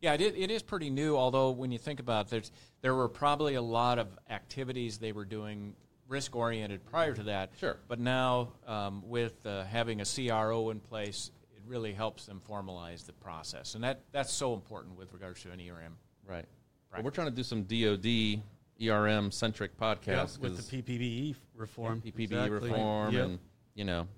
Yeah, 0.00 0.14
it, 0.14 0.20
it 0.20 0.50
is 0.50 0.62
pretty 0.62 0.88
new. 0.88 1.16
Although 1.16 1.50
when 1.50 1.70
you 1.70 1.78
think 1.78 2.00
about 2.00 2.26
it, 2.26 2.30
there's, 2.30 2.52
there 2.80 2.94
were 2.94 3.08
probably 3.08 3.56
a 3.56 3.62
lot 3.62 3.98
of 3.98 4.06
activities 4.30 4.96
they 4.96 5.12
were 5.12 5.26
doing 5.26 5.74
risk 6.08 6.34
oriented 6.34 6.84
prior 6.86 7.14
to 7.14 7.22
that. 7.24 7.50
Sure. 7.58 7.76
But 7.86 8.00
now 8.00 8.52
um, 8.66 9.02
with 9.06 9.44
uh, 9.46 9.64
having 9.64 10.00
a 10.00 10.04
CRO 10.04 10.70
in 10.70 10.80
place, 10.80 11.30
it 11.54 11.62
really 11.66 11.92
helps 11.92 12.26
them 12.26 12.40
formalize 12.48 13.04
the 13.06 13.12
process, 13.12 13.74
and 13.74 13.84
that 13.84 14.00
that's 14.12 14.32
so 14.32 14.54
important 14.54 14.96
with 14.96 15.12
regards 15.12 15.42
to 15.42 15.50
an 15.52 15.60
ERM. 15.60 15.96
Right. 16.26 16.46
Well, 16.92 17.02
we're 17.02 17.10
trying 17.10 17.28
to 17.28 17.34
do 17.34 17.42
some 17.42 17.64
DoD 17.64 18.42
ERM 18.82 19.30
centric 19.30 19.76
podcasts 19.78 20.38
with 20.38 20.56
the 20.68 20.82
PPBE 20.82 21.34
reform. 21.54 22.00
PPB 22.00 22.20
Exactly. 22.22 22.70
reform, 22.70 23.14
Yep. 23.14 23.24
and 23.24 23.38
you 23.74 23.84
know, 23.84 24.08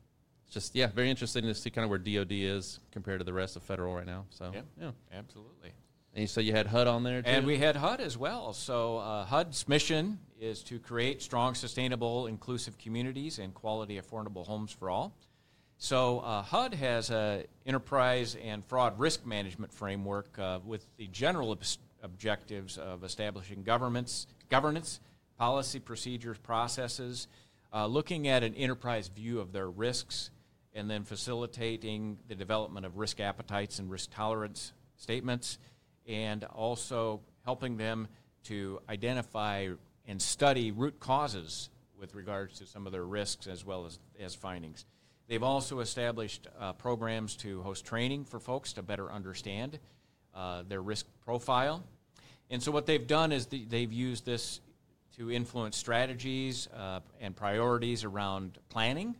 it's 0.44 0.54
just 0.54 0.74
yeah, 0.74 0.86
very 0.86 1.10
interesting 1.10 1.42
to 1.44 1.54
see 1.54 1.70
kind 1.70 1.84
of 1.84 1.90
where 1.90 1.98
DoD 1.98 2.32
is 2.32 2.78
compared 2.92 3.18
to 3.20 3.24
the 3.24 3.32
rest 3.32 3.56
of 3.56 3.62
federal 3.62 3.94
right 3.94 4.06
now. 4.06 4.26
So 4.30 4.52
Yeah. 4.54 4.60
yeah, 4.80 4.90
Absolutely. 5.12 5.72
And 6.14 6.22
you 6.22 6.26
said 6.26 6.44
you 6.44 6.52
had 6.52 6.66
HUD 6.66 6.86
on 6.86 7.02
there, 7.02 7.22
too? 7.22 7.28
And 7.30 7.46
we 7.46 7.58
had 7.58 7.76
HUD 7.76 8.00
as 8.00 8.18
well. 8.18 8.52
So 8.52 8.98
uh, 8.98 9.24
HUD's 9.24 9.68
mission 9.68 10.18
is 10.40 10.62
to 10.64 10.78
create 10.78 11.22
strong, 11.22 11.54
sustainable, 11.54 12.26
inclusive 12.26 12.78
communities 12.78 13.38
and 13.38 13.54
quality, 13.54 14.00
affordable 14.00 14.46
homes 14.46 14.72
for 14.72 14.90
all. 14.90 15.14
So 15.78 16.20
uh, 16.20 16.42
HUD 16.42 16.74
has 16.74 17.10
an 17.10 17.44
enterprise 17.64 18.36
and 18.42 18.64
fraud 18.66 18.98
risk 18.98 19.24
management 19.24 19.72
framework 19.72 20.38
uh, 20.38 20.58
with 20.64 20.84
the 20.96 21.06
general 21.06 21.52
obs- 21.52 21.78
objectives 22.02 22.76
of 22.76 23.04
establishing 23.04 23.62
governments, 23.62 24.26
governance, 24.48 25.00
policy, 25.38 25.78
procedures, 25.78 26.38
processes, 26.38 27.28
uh, 27.72 27.86
looking 27.86 28.28
at 28.28 28.42
an 28.42 28.54
enterprise 28.56 29.08
view 29.08 29.40
of 29.40 29.52
their 29.52 29.70
risks, 29.70 30.30
and 30.74 30.90
then 30.90 31.04
facilitating 31.04 32.18
the 32.28 32.34
development 32.34 32.84
of 32.84 32.98
risk 32.98 33.20
appetites 33.20 33.78
and 33.78 33.90
risk 33.90 34.10
tolerance 34.14 34.72
statements, 34.96 35.58
and 36.10 36.44
also 36.44 37.20
helping 37.44 37.76
them 37.76 38.08
to 38.44 38.80
identify 38.88 39.68
and 40.06 40.20
study 40.20 40.72
root 40.72 40.98
causes 40.98 41.70
with 41.98 42.14
regards 42.14 42.58
to 42.58 42.66
some 42.66 42.86
of 42.86 42.92
their 42.92 43.04
risks 43.04 43.46
as 43.46 43.64
well 43.64 43.86
as, 43.86 43.98
as 44.18 44.34
findings. 44.34 44.84
They've 45.28 45.42
also 45.42 45.78
established 45.78 46.48
uh, 46.58 46.72
programs 46.72 47.36
to 47.36 47.62
host 47.62 47.84
training 47.84 48.24
for 48.24 48.40
folks 48.40 48.72
to 48.72 48.82
better 48.82 49.12
understand 49.12 49.78
uh, 50.34 50.64
their 50.66 50.82
risk 50.82 51.06
profile. 51.24 51.84
And 52.50 52.60
so, 52.60 52.72
what 52.72 52.86
they've 52.86 53.06
done 53.06 53.30
is 53.30 53.46
the, 53.46 53.64
they've 53.64 53.92
used 53.92 54.26
this 54.26 54.60
to 55.16 55.30
influence 55.30 55.76
strategies 55.76 56.66
uh, 56.76 57.00
and 57.20 57.36
priorities 57.36 58.02
around 58.02 58.58
planning, 58.70 59.14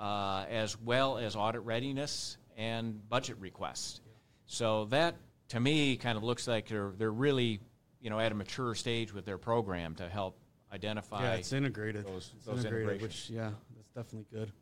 uh, 0.00 0.44
as 0.50 0.80
well 0.80 1.18
as 1.18 1.36
audit 1.36 1.62
readiness 1.62 2.36
and 2.56 3.08
budget 3.08 3.36
requests. 3.38 4.00
So, 4.46 4.86
that 4.86 5.14
to 5.48 5.60
me 5.60 5.96
kind 5.96 6.16
of 6.16 6.24
looks 6.24 6.46
like 6.48 6.68
they're, 6.68 6.92
they're 6.96 7.10
really 7.12 7.60
you 8.00 8.10
know, 8.10 8.20
at 8.20 8.32
a 8.32 8.34
mature 8.34 8.74
stage 8.74 9.14
with 9.14 9.24
their 9.24 9.38
program 9.38 9.94
to 9.94 10.08
help 10.08 10.36
identify. 10.72 11.22
Yeah, 11.22 11.34
it's 11.34 11.52
integrated. 11.52 12.06
those- 12.06 12.32
It's 12.36 12.46
those 12.46 12.64
integrated, 12.64 13.00
which 13.02 13.30
yeah, 13.30 13.50
that's 13.76 13.88
definitely 13.94 14.26
good. 14.36 14.52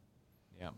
Yeah. 0.61 0.71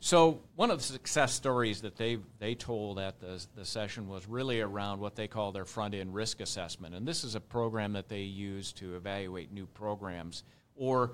So 0.00 0.40
one 0.56 0.70
of 0.70 0.78
the 0.78 0.84
success 0.84 1.32
stories 1.32 1.82
that 1.82 1.96
they 1.96 2.18
they 2.38 2.54
told 2.54 2.98
at 2.98 3.20
the 3.20 3.44
the 3.54 3.64
session 3.64 4.08
was 4.08 4.26
really 4.28 4.60
around 4.60 5.00
what 5.00 5.14
they 5.16 5.28
call 5.28 5.52
their 5.52 5.64
front 5.64 5.94
end 5.94 6.12
risk 6.14 6.40
assessment, 6.40 6.94
and 6.94 7.06
this 7.06 7.22
is 7.24 7.34
a 7.34 7.40
program 7.40 7.92
that 7.94 8.08
they 8.08 8.22
use 8.22 8.72
to 8.74 8.96
evaluate 8.96 9.52
new 9.52 9.66
programs 9.66 10.42
or 10.74 11.12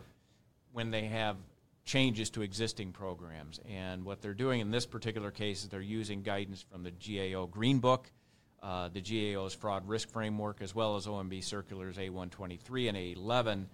when 0.73 0.91
they 0.91 1.05
have 1.05 1.37
changes 1.85 2.31
to 2.31 2.43
existing 2.43 2.93
programs. 2.93 3.61
And 3.69 4.05
what 4.05 4.23
they're 4.23 4.35
doing 4.35 4.61
in 4.61 4.71
this 4.71 4.87
particular 4.87 5.31
case 5.31 5.63
is 5.63 5.69
they're 5.69 5.81
using 5.81 6.23
guidance 6.23 6.63
from 6.63 6.83
the 6.83 6.93
GAO 6.93 7.47
Green 7.47 7.79
Book, 7.79 8.11
uh, 8.63 8.89
the 8.89 9.01
GAO's 9.01 9.55
fraud 9.55 9.87
risk 9.89 10.09
framework, 10.11 10.63
as 10.63 10.75
well 10.75 10.97
as 10.97 11.07
OMB 11.07 11.43
circulars 11.43 11.97
A123 11.97 12.89
and 12.89 12.97
A11 12.97 13.67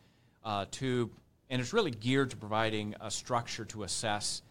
uh, 0.45 0.65
to, 0.73 1.11
and 1.51 1.61
it's 1.61 1.73
really 1.73 1.91
geared 1.91 2.31
to 2.31 2.37
providing 2.37 2.95
a 3.01 3.11
structure 3.11 3.67
to 3.67 3.83
assess 3.83 4.43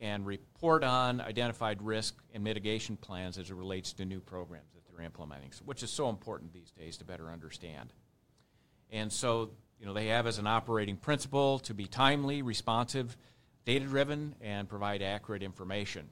and 0.00 0.26
report 0.26 0.84
on 0.84 1.20
identified 1.22 1.80
risk 1.80 2.16
and 2.34 2.44
mitigation 2.44 2.96
plans 2.96 3.38
as 3.38 3.50
it 3.50 3.54
relates 3.54 3.94
to 3.94 4.04
new 4.04 4.20
programs 4.20 4.70
that 4.74 4.82
they're 4.86 5.04
implementing, 5.04 5.50
which 5.64 5.82
is 5.82 5.90
so 5.90 6.10
important 6.10 6.52
these 6.52 6.70
days 6.72 6.98
to 6.98 7.04
better 7.04 7.30
understand. 7.30 7.92
And 8.90 9.10
so, 9.10 9.50
you 9.78 9.86
know, 9.86 9.92
they 9.92 10.06
have 10.06 10.26
as 10.26 10.38
an 10.38 10.46
operating 10.46 10.96
principle 10.96 11.58
to 11.60 11.74
be 11.74 11.86
timely, 11.86 12.42
responsive, 12.42 13.16
data 13.64 13.84
driven, 13.84 14.34
and 14.40 14.68
provide 14.68 15.02
accurate 15.02 15.42
information. 15.42 16.08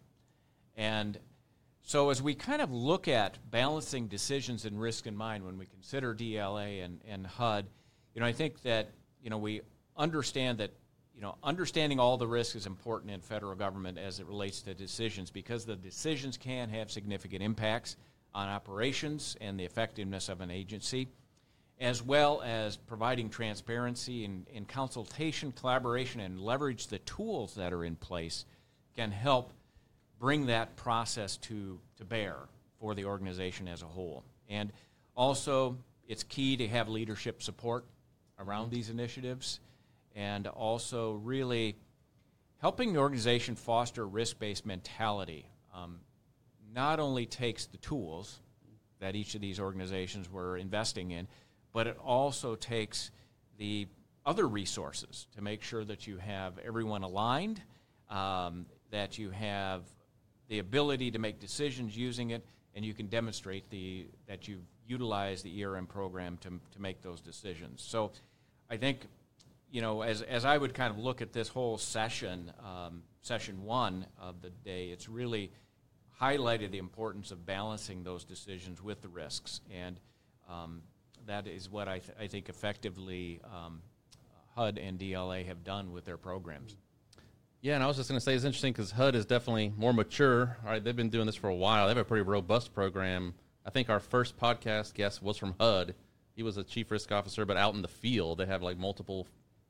And 0.76 1.18
so, 1.82 2.10
as 2.10 2.22
we 2.22 2.34
kind 2.34 2.62
of 2.62 2.72
look 2.72 3.08
at 3.08 3.38
balancing 3.50 4.08
decisions 4.08 4.64
and 4.64 4.80
risk 4.80 5.06
in 5.06 5.16
mind 5.16 5.44
when 5.44 5.58
we 5.58 5.66
consider 5.66 6.14
DLA 6.14 6.84
and, 6.84 7.00
and 7.06 7.26
HUD, 7.26 7.66
you 8.14 8.20
know, 8.20 8.26
I 8.26 8.32
think 8.32 8.62
that, 8.62 8.90
you 9.22 9.30
know, 9.30 9.38
we 9.38 9.60
understand 9.96 10.58
that, 10.58 10.72
you 11.14 11.20
know, 11.20 11.36
understanding 11.42 12.00
all 12.00 12.16
the 12.16 12.26
risks 12.26 12.56
is 12.56 12.66
important 12.66 13.12
in 13.12 13.20
federal 13.20 13.54
government 13.54 13.98
as 13.98 14.18
it 14.18 14.26
relates 14.26 14.62
to 14.62 14.74
decisions 14.74 15.30
because 15.30 15.64
the 15.64 15.76
decisions 15.76 16.36
can 16.36 16.68
have 16.70 16.90
significant 16.90 17.42
impacts 17.42 17.96
on 18.34 18.48
operations 18.48 19.36
and 19.40 19.58
the 19.58 19.64
effectiveness 19.64 20.28
of 20.28 20.40
an 20.40 20.50
agency 20.50 21.08
as 21.80 22.02
well 22.02 22.40
as 22.42 22.76
providing 22.76 23.28
transparency 23.28 24.24
and, 24.24 24.46
and 24.54 24.68
consultation, 24.68 25.52
collaboration, 25.52 26.20
and 26.20 26.40
leverage 26.40 26.86
the 26.86 26.98
tools 27.00 27.54
that 27.54 27.72
are 27.72 27.84
in 27.84 27.96
place 27.96 28.44
can 28.96 29.10
help 29.10 29.52
bring 30.20 30.46
that 30.46 30.76
process 30.76 31.36
to, 31.36 31.78
to 31.96 32.04
bear 32.04 32.36
for 32.80 32.94
the 32.94 33.04
organization 33.04 33.66
as 33.66 33.82
a 33.82 33.86
whole. 33.86 34.24
And 34.48 34.72
also, 35.16 35.76
it's 36.06 36.22
key 36.22 36.56
to 36.56 36.68
have 36.68 36.88
leadership 36.88 37.42
support 37.42 37.84
around 38.38 38.70
these 38.70 38.90
initiatives 38.90 39.60
and 40.14 40.46
also 40.46 41.14
really 41.14 41.76
helping 42.58 42.92
the 42.92 42.98
organization 42.98 43.56
foster 43.56 44.02
a 44.02 44.06
risk 44.06 44.38
based 44.38 44.64
mentality. 44.64 45.46
Um, 45.74 46.00
not 46.72 47.00
only 47.00 47.26
takes 47.26 47.66
the 47.66 47.78
tools 47.78 48.40
that 49.00 49.14
each 49.14 49.34
of 49.34 49.40
these 49.40 49.60
organizations 49.60 50.30
were 50.30 50.56
investing 50.56 51.10
in, 51.10 51.28
but 51.74 51.86
it 51.86 51.98
also 52.02 52.54
takes 52.54 53.10
the 53.58 53.86
other 54.24 54.48
resources 54.48 55.26
to 55.34 55.42
make 55.42 55.62
sure 55.62 55.84
that 55.84 56.06
you 56.06 56.16
have 56.16 56.58
everyone 56.64 57.02
aligned, 57.02 57.60
um, 58.08 58.64
that 58.90 59.18
you 59.18 59.28
have 59.28 59.82
the 60.48 60.60
ability 60.60 61.10
to 61.10 61.18
make 61.18 61.38
decisions 61.40 61.94
using 61.94 62.30
it, 62.30 62.42
and 62.74 62.84
you 62.84 62.94
can 62.94 63.08
demonstrate 63.08 63.68
the 63.68 64.06
that 64.26 64.48
you've 64.48 64.64
utilized 64.86 65.44
the 65.44 65.64
ERM 65.64 65.86
program 65.86 66.38
to, 66.38 66.48
to 66.72 66.80
make 66.80 67.02
those 67.02 67.20
decisions. 67.20 67.82
So 67.82 68.12
I 68.70 68.76
think, 68.76 69.00
you 69.70 69.80
know, 69.80 70.02
as, 70.02 70.22
as 70.22 70.44
I 70.44 70.56
would 70.56 70.74
kind 70.74 70.90
of 70.90 70.98
look 70.98 71.22
at 71.22 71.32
this 71.32 71.48
whole 71.48 71.78
session, 71.78 72.52
um, 72.60 73.02
session 73.22 73.64
one 73.64 74.06
of 74.20 74.42
the 74.42 74.50
day, 74.50 74.88
it's 74.88 75.08
really 75.08 75.50
highlighted 76.20 76.70
the 76.70 76.78
importance 76.78 77.30
of 77.30 77.46
balancing 77.46 78.04
those 78.04 78.24
decisions 78.24 78.82
with 78.82 79.00
the 79.00 79.08
risks. 79.08 79.60
And 79.74 79.98
um, 80.50 80.82
that 81.26 81.46
is 81.46 81.70
what 81.70 81.88
I, 81.88 81.98
th- 81.98 82.16
I 82.20 82.26
think 82.26 82.48
effectively 82.48 83.40
um, 83.44 83.80
HUD 84.56 84.78
and 84.78 84.98
DLA 84.98 85.46
have 85.46 85.64
done 85.64 85.92
with 85.92 86.04
their 86.04 86.16
programs. 86.16 86.76
Yeah, 87.60 87.74
and 87.74 87.82
I 87.82 87.86
was 87.86 87.96
just 87.96 88.10
going 88.10 88.18
to 88.18 88.24
say 88.24 88.34
it's 88.34 88.44
interesting 88.44 88.72
because 88.72 88.90
HUD 88.90 89.14
is 89.14 89.24
definitely 89.24 89.72
more 89.76 89.92
mature. 89.92 90.58
All 90.64 90.70
right, 90.70 90.84
they've 90.84 90.94
been 90.94 91.08
doing 91.08 91.26
this 91.26 91.36
for 91.36 91.48
a 91.48 91.54
while. 91.54 91.86
They 91.86 91.90
have 91.90 91.98
a 91.98 92.04
pretty 92.04 92.22
robust 92.22 92.74
program. 92.74 93.34
I 93.64 93.70
think 93.70 93.88
our 93.88 94.00
first 94.00 94.36
podcast 94.36 94.92
guest 94.92 95.22
was 95.22 95.38
from 95.38 95.54
HUD. 95.58 95.94
He 96.36 96.42
was 96.42 96.58
a 96.58 96.64
chief 96.64 96.90
risk 96.90 97.10
officer, 97.10 97.46
but 97.46 97.56
out 97.56 97.74
in 97.74 97.80
the 97.80 97.88
field, 97.88 98.38
they 98.38 98.46
have 98.46 98.62
like 98.62 98.76
multiple 98.76 99.26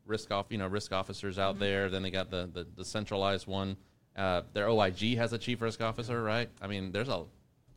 risk 0.07 0.33
off, 0.33 0.47
you 0.51 0.59
know, 0.59 0.67
risk 0.67 0.93
officers 0.93 1.39
out 1.39 1.55
mm-hmm. 1.55 1.65
there. 1.65 1.89
Then 1.89 2.03
they 2.03 2.11
got 2.11 2.31
the 2.31 2.51
the, 2.53 2.67
the 2.77 2.85
centralized 2.85 3.47
one. 3.47 3.77
Uh, 4.17 4.43
their 4.53 4.69
OIG 4.69 5.17
has 5.17 5.33
a 5.33 5.39
chief 5.39 5.61
risk 5.61 5.81
officer, 5.81 6.23
right? 6.23 6.49
I 6.61 6.67
mean, 6.67 6.93
there's 6.93 7.09
a 7.09 7.25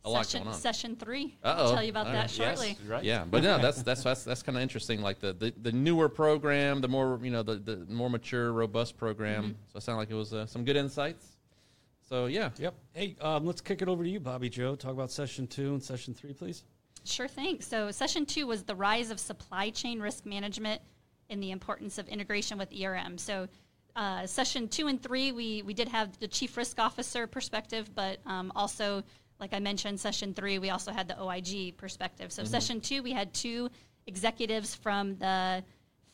a 0.04 0.10
lot 0.10 0.26
session, 0.26 0.44
going 0.44 0.54
on. 0.54 0.60
Session 0.60 0.96
three. 0.96 1.36
Uh-oh. 1.42 1.64
I'll 1.64 1.74
tell 1.74 1.82
you 1.82 1.90
about 1.90 2.06
All 2.06 2.12
that 2.12 2.20
right. 2.20 2.30
shortly. 2.30 2.68
Yes, 2.68 2.88
right. 2.88 3.04
Yeah, 3.04 3.24
but 3.28 3.42
no, 3.42 3.58
that's 3.58 3.82
that's 3.82 4.02
that's, 4.02 4.24
that's 4.24 4.42
kind 4.42 4.56
of 4.56 4.62
interesting. 4.62 5.00
Like 5.02 5.20
the, 5.20 5.32
the, 5.32 5.52
the 5.62 5.72
newer 5.72 6.08
program, 6.08 6.80
the 6.80 6.88
more 6.88 7.18
you 7.22 7.30
know, 7.30 7.42
the, 7.42 7.56
the 7.56 7.76
more 7.88 8.08
mature, 8.08 8.52
robust 8.52 8.96
program. 8.96 9.42
Mm-hmm. 9.42 9.52
So 9.72 9.76
it 9.76 9.82
sounded 9.82 9.98
like 9.98 10.10
it 10.10 10.14
was 10.14 10.32
uh, 10.32 10.46
some 10.46 10.64
good 10.64 10.76
insights. 10.76 11.36
So 12.08 12.26
yeah. 12.26 12.50
Yep. 12.58 12.74
Hey, 12.94 13.16
um, 13.20 13.44
let's 13.44 13.60
kick 13.60 13.82
it 13.82 13.88
over 13.88 14.04
to 14.04 14.08
you, 14.08 14.20
Bobbi-Jo. 14.20 14.76
Talk 14.76 14.92
about 14.92 15.10
session 15.10 15.46
two 15.46 15.74
and 15.74 15.82
session 15.82 16.14
three, 16.14 16.32
please. 16.32 16.64
Sure 17.04 17.28
thing. 17.28 17.60
So 17.60 17.90
session 17.90 18.24
two 18.24 18.46
was 18.46 18.62
the 18.62 18.74
rise 18.74 19.10
of 19.10 19.18
supply 19.20 19.70
chain 19.70 20.00
risk 20.00 20.24
management 20.24 20.80
and 21.28 21.42
the 21.42 21.50
importance 21.50 21.98
of 21.98 22.08
integration 22.08 22.58
with 22.58 22.72
ERM. 22.72 23.18
So. 23.18 23.48
Uh, 23.96 24.24
session 24.28 24.68
two 24.68 24.86
and 24.86 25.02
three, 25.02 25.32
we, 25.32 25.60
we 25.62 25.74
did 25.74 25.88
have 25.88 26.16
the 26.20 26.28
chief 26.28 26.56
risk 26.56 26.78
officer 26.78 27.26
perspective, 27.26 27.90
but 27.96 28.18
um, 28.26 28.52
also 28.54 29.02
like 29.40 29.54
I 29.54 29.60
mentioned, 29.60 30.00
session 30.00 30.34
three, 30.34 30.58
we 30.58 30.70
also 30.70 30.92
had 30.92 31.08
the 31.08 31.20
OIG 31.20 31.76
perspective. 31.76 32.32
So, 32.32 32.42
mm-hmm. 32.42 32.50
session 32.50 32.80
two, 32.80 33.02
we 33.02 33.12
had 33.12 33.32
two 33.32 33.70
executives 34.06 34.74
from 34.74 35.16
the 35.18 35.62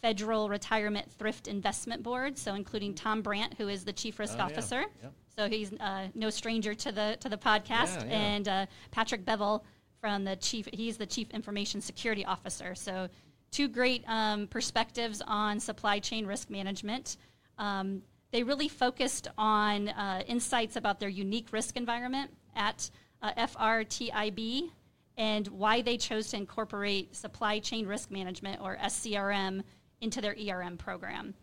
Federal 0.03 0.51
Retirement 0.51 1.11
Thrift 1.13 1.49
Investment 1.49 2.03
Board, 2.03 2.37
so 2.37 2.55
including 2.55 2.93
Tom 2.93 3.23
Brandt, 3.23 3.55
who 3.55 3.69
is 3.69 3.85
the 3.85 3.93
chief 3.93 4.19
risk 4.19 4.37
oh, 4.39 4.43
officer. 4.43 4.81
Yeah. 4.81 5.03
Yep. 5.05 5.13
So 5.37 5.49
he's 5.49 5.73
uh, 5.81 6.09
no 6.15 6.31
stranger 6.31 6.75
to 6.75 6.93
the 6.93 7.17
to 7.21 7.29
the 7.29 7.39
podcast, 7.39 8.01
yeah, 8.01 8.05
yeah. 8.05 8.13
and 8.13 8.49
uh, 8.49 8.67
Patrick 8.91 9.25
Bevel 9.25 9.65
from 10.01 10.25
the 10.25 10.37
chief. 10.37 10.69
He's 10.73 10.99
the 10.99 11.07
chief 11.07 11.31
information 11.31 11.81
security 11.81 12.25
officer. 12.25 12.75
So 12.75 13.09
two 13.51 13.69
great 13.69 14.05
um, 14.07 14.47
perspectives 14.49 15.23
on 15.27 15.59
supply 15.59 16.01
chain 16.01 16.27
risk 16.27 16.51
management. 16.51 17.17
Um, 17.57 18.03
they 18.31 18.43
really 18.43 18.69
focused 18.69 19.29
on 19.39 19.89
uh, 19.89 20.23
insights 20.27 20.77
about 20.77 21.01
their 21.01 21.09
unique 21.09 21.53
risk 21.53 21.77
environment 21.77 22.31
at 22.57 22.91
uh, 23.25 23.33
FRTIB 23.47 24.71
and 25.17 25.49
why 25.49 25.81
they 25.81 25.97
chose 25.97 26.29
to 26.29 26.37
incorporate 26.37 27.17
supply 27.17 27.59
chain 27.59 27.87
risk 27.87 28.11
management 28.11 28.61
or 28.61 28.77
SCRM 28.77 29.63
into 30.01 30.21
their 30.21 30.37
ERM 30.39 30.77
program. 30.77 31.35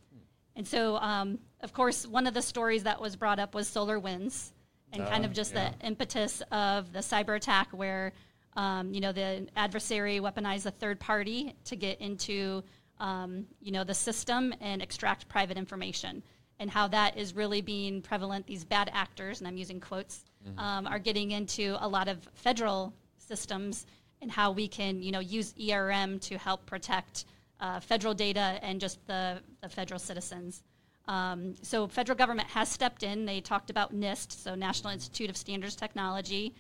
And 0.56 0.68
so, 0.68 0.98
um, 0.98 1.40
of 1.62 1.74
course, 1.74 2.06
one 2.06 2.28
of 2.28 2.34
the 2.34 2.42
stories 2.42 2.84
that 2.84 3.02
was 3.02 3.16
brought 3.16 3.40
up 3.40 3.56
was 3.56 3.68
SolarWinds 3.68 4.52
and 4.94 5.04
uh, 5.04 5.10
kind 5.10 5.26
of 5.26 5.34
just 5.34 5.54
yeah. 5.54 5.72
the 5.80 5.88
impetus 5.88 6.44
of 6.52 6.94
the 6.94 7.00
cyber 7.00 7.36
attack 7.36 7.70
where, 7.72 8.14
um, 8.56 8.94
you 8.94 9.02
know, 9.02 9.12
the 9.12 9.48
adversary 9.56 10.20
weaponized 10.20 10.66
a 10.66 10.72
third 10.72 11.00
party 11.00 11.56
to 11.66 11.76
get 11.76 12.00
into, 12.02 12.64
um, 13.00 13.48
you 13.62 13.72
know, 13.72 13.84
the 13.84 13.94
system 13.94 14.54
and 14.60 14.82
extract 14.82 15.28
private 15.30 15.58
information 15.58 16.22
and 16.60 16.70
how 16.70 16.88
that 16.90 17.18
is 17.18 17.34
really 17.34 17.62
being 17.62 18.02
prevalent. 18.02 18.46
These 18.46 18.66
bad 18.66 18.92
actors, 18.94 19.40
and 19.40 19.48
I'm 19.48 19.58
using 19.58 19.80
quotes, 19.80 20.26
mm-hmm. 20.48 20.60
um, 20.60 20.88
are 20.88 21.00
getting 21.00 21.32
into 21.32 21.78
a 21.80 21.88
lot 21.88 22.08
of 22.08 22.18
federal 22.34 22.94
systems 23.18 23.86
and 24.22 24.32
how 24.32 24.52
we 24.52 24.68
can, 24.68 25.02
you 25.02 25.12
know, 25.12 25.20
use 25.20 25.54
ERM 25.60 26.20
to 26.20 26.38
help 26.38 26.66
protect 26.66 27.26
uh, 27.60 27.80
federal 27.80 28.14
data 28.14 28.60
and 28.62 28.80
just 28.80 29.06
the, 29.08 29.40
the 29.62 29.70
federal 29.70 30.00
citizens. 30.00 30.64
Um, 31.08 31.56
so 31.62 31.88
federal 31.88 32.18
government 32.18 32.48
has 32.50 32.70
stepped 32.70 33.04
in. 33.04 33.26
They 33.26 33.42
talked 33.42 33.70
about 33.70 33.94
NIST, 33.94 34.32
so 34.32 34.56
National 34.56 34.94
Institute 34.94 35.30
of 35.30 35.38
Standards 35.38 35.76
Technology, 35.76 36.54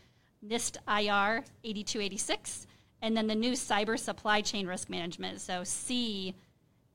NIST 0.45 0.77
IR 0.87 1.43
8286, 1.63 2.67
and 3.01 3.15
then 3.15 3.27
the 3.27 3.35
new 3.35 3.53
Cyber 3.53 3.97
Supply 3.97 4.41
Chain 4.41 4.67
Risk 4.67 4.89
Management, 4.89 5.41
so 5.41 5.63
C 5.63 6.35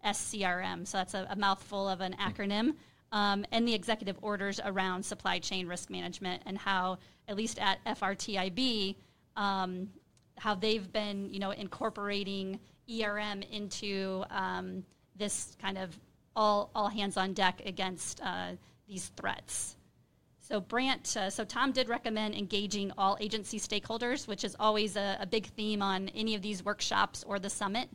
SCRM. 0.04 0.86
So 0.86 0.98
that's 0.98 1.14
a, 1.14 1.26
a 1.30 1.36
mouthful 1.36 1.88
of 1.88 2.00
an 2.00 2.14
acronym 2.20 2.74
um, 3.12 3.44
and 3.52 3.66
the 3.66 3.74
executive 3.74 4.16
orders 4.22 4.60
around 4.64 5.04
supply 5.04 5.38
chain 5.38 5.66
risk 5.66 5.90
management 5.90 6.42
and 6.46 6.58
how, 6.58 6.98
at 7.28 7.36
least 7.36 7.58
at 7.58 7.84
FRTIB, 7.84 8.96
um, 9.36 9.88
how 10.38 10.54
they've 10.54 10.90
been, 10.92 11.32
you 11.32 11.38
know, 11.38 11.50
incorporating 11.50 12.60
ERM 12.90 13.42
into 13.42 14.24
um, 14.30 14.84
this 15.16 15.56
kind 15.60 15.78
of 15.78 15.98
all, 16.34 16.70
all 16.74 16.88
hands 16.88 17.16
on 17.16 17.32
deck 17.32 17.62
against 17.64 18.20
uh, 18.22 18.52
these 18.86 19.10
threats. 19.16 19.76
So 20.40 20.60
Brandt, 20.60 21.16
uh, 21.16 21.28
so 21.28 21.44
Tom 21.44 21.72
did 21.72 21.88
recommend 21.88 22.34
engaging 22.34 22.92
all 22.96 23.16
agency 23.20 23.58
stakeholders, 23.58 24.28
which 24.28 24.44
is 24.44 24.54
always 24.60 24.96
a, 24.96 25.16
a 25.20 25.26
big 25.26 25.46
theme 25.46 25.82
on 25.82 26.08
any 26.10 26.36
of 26.36 26.42
these 26.42 26.64
workshops 26.64 27.24
or 27.26 27.38
the 27.38 27.50
summit. 27.50 27.88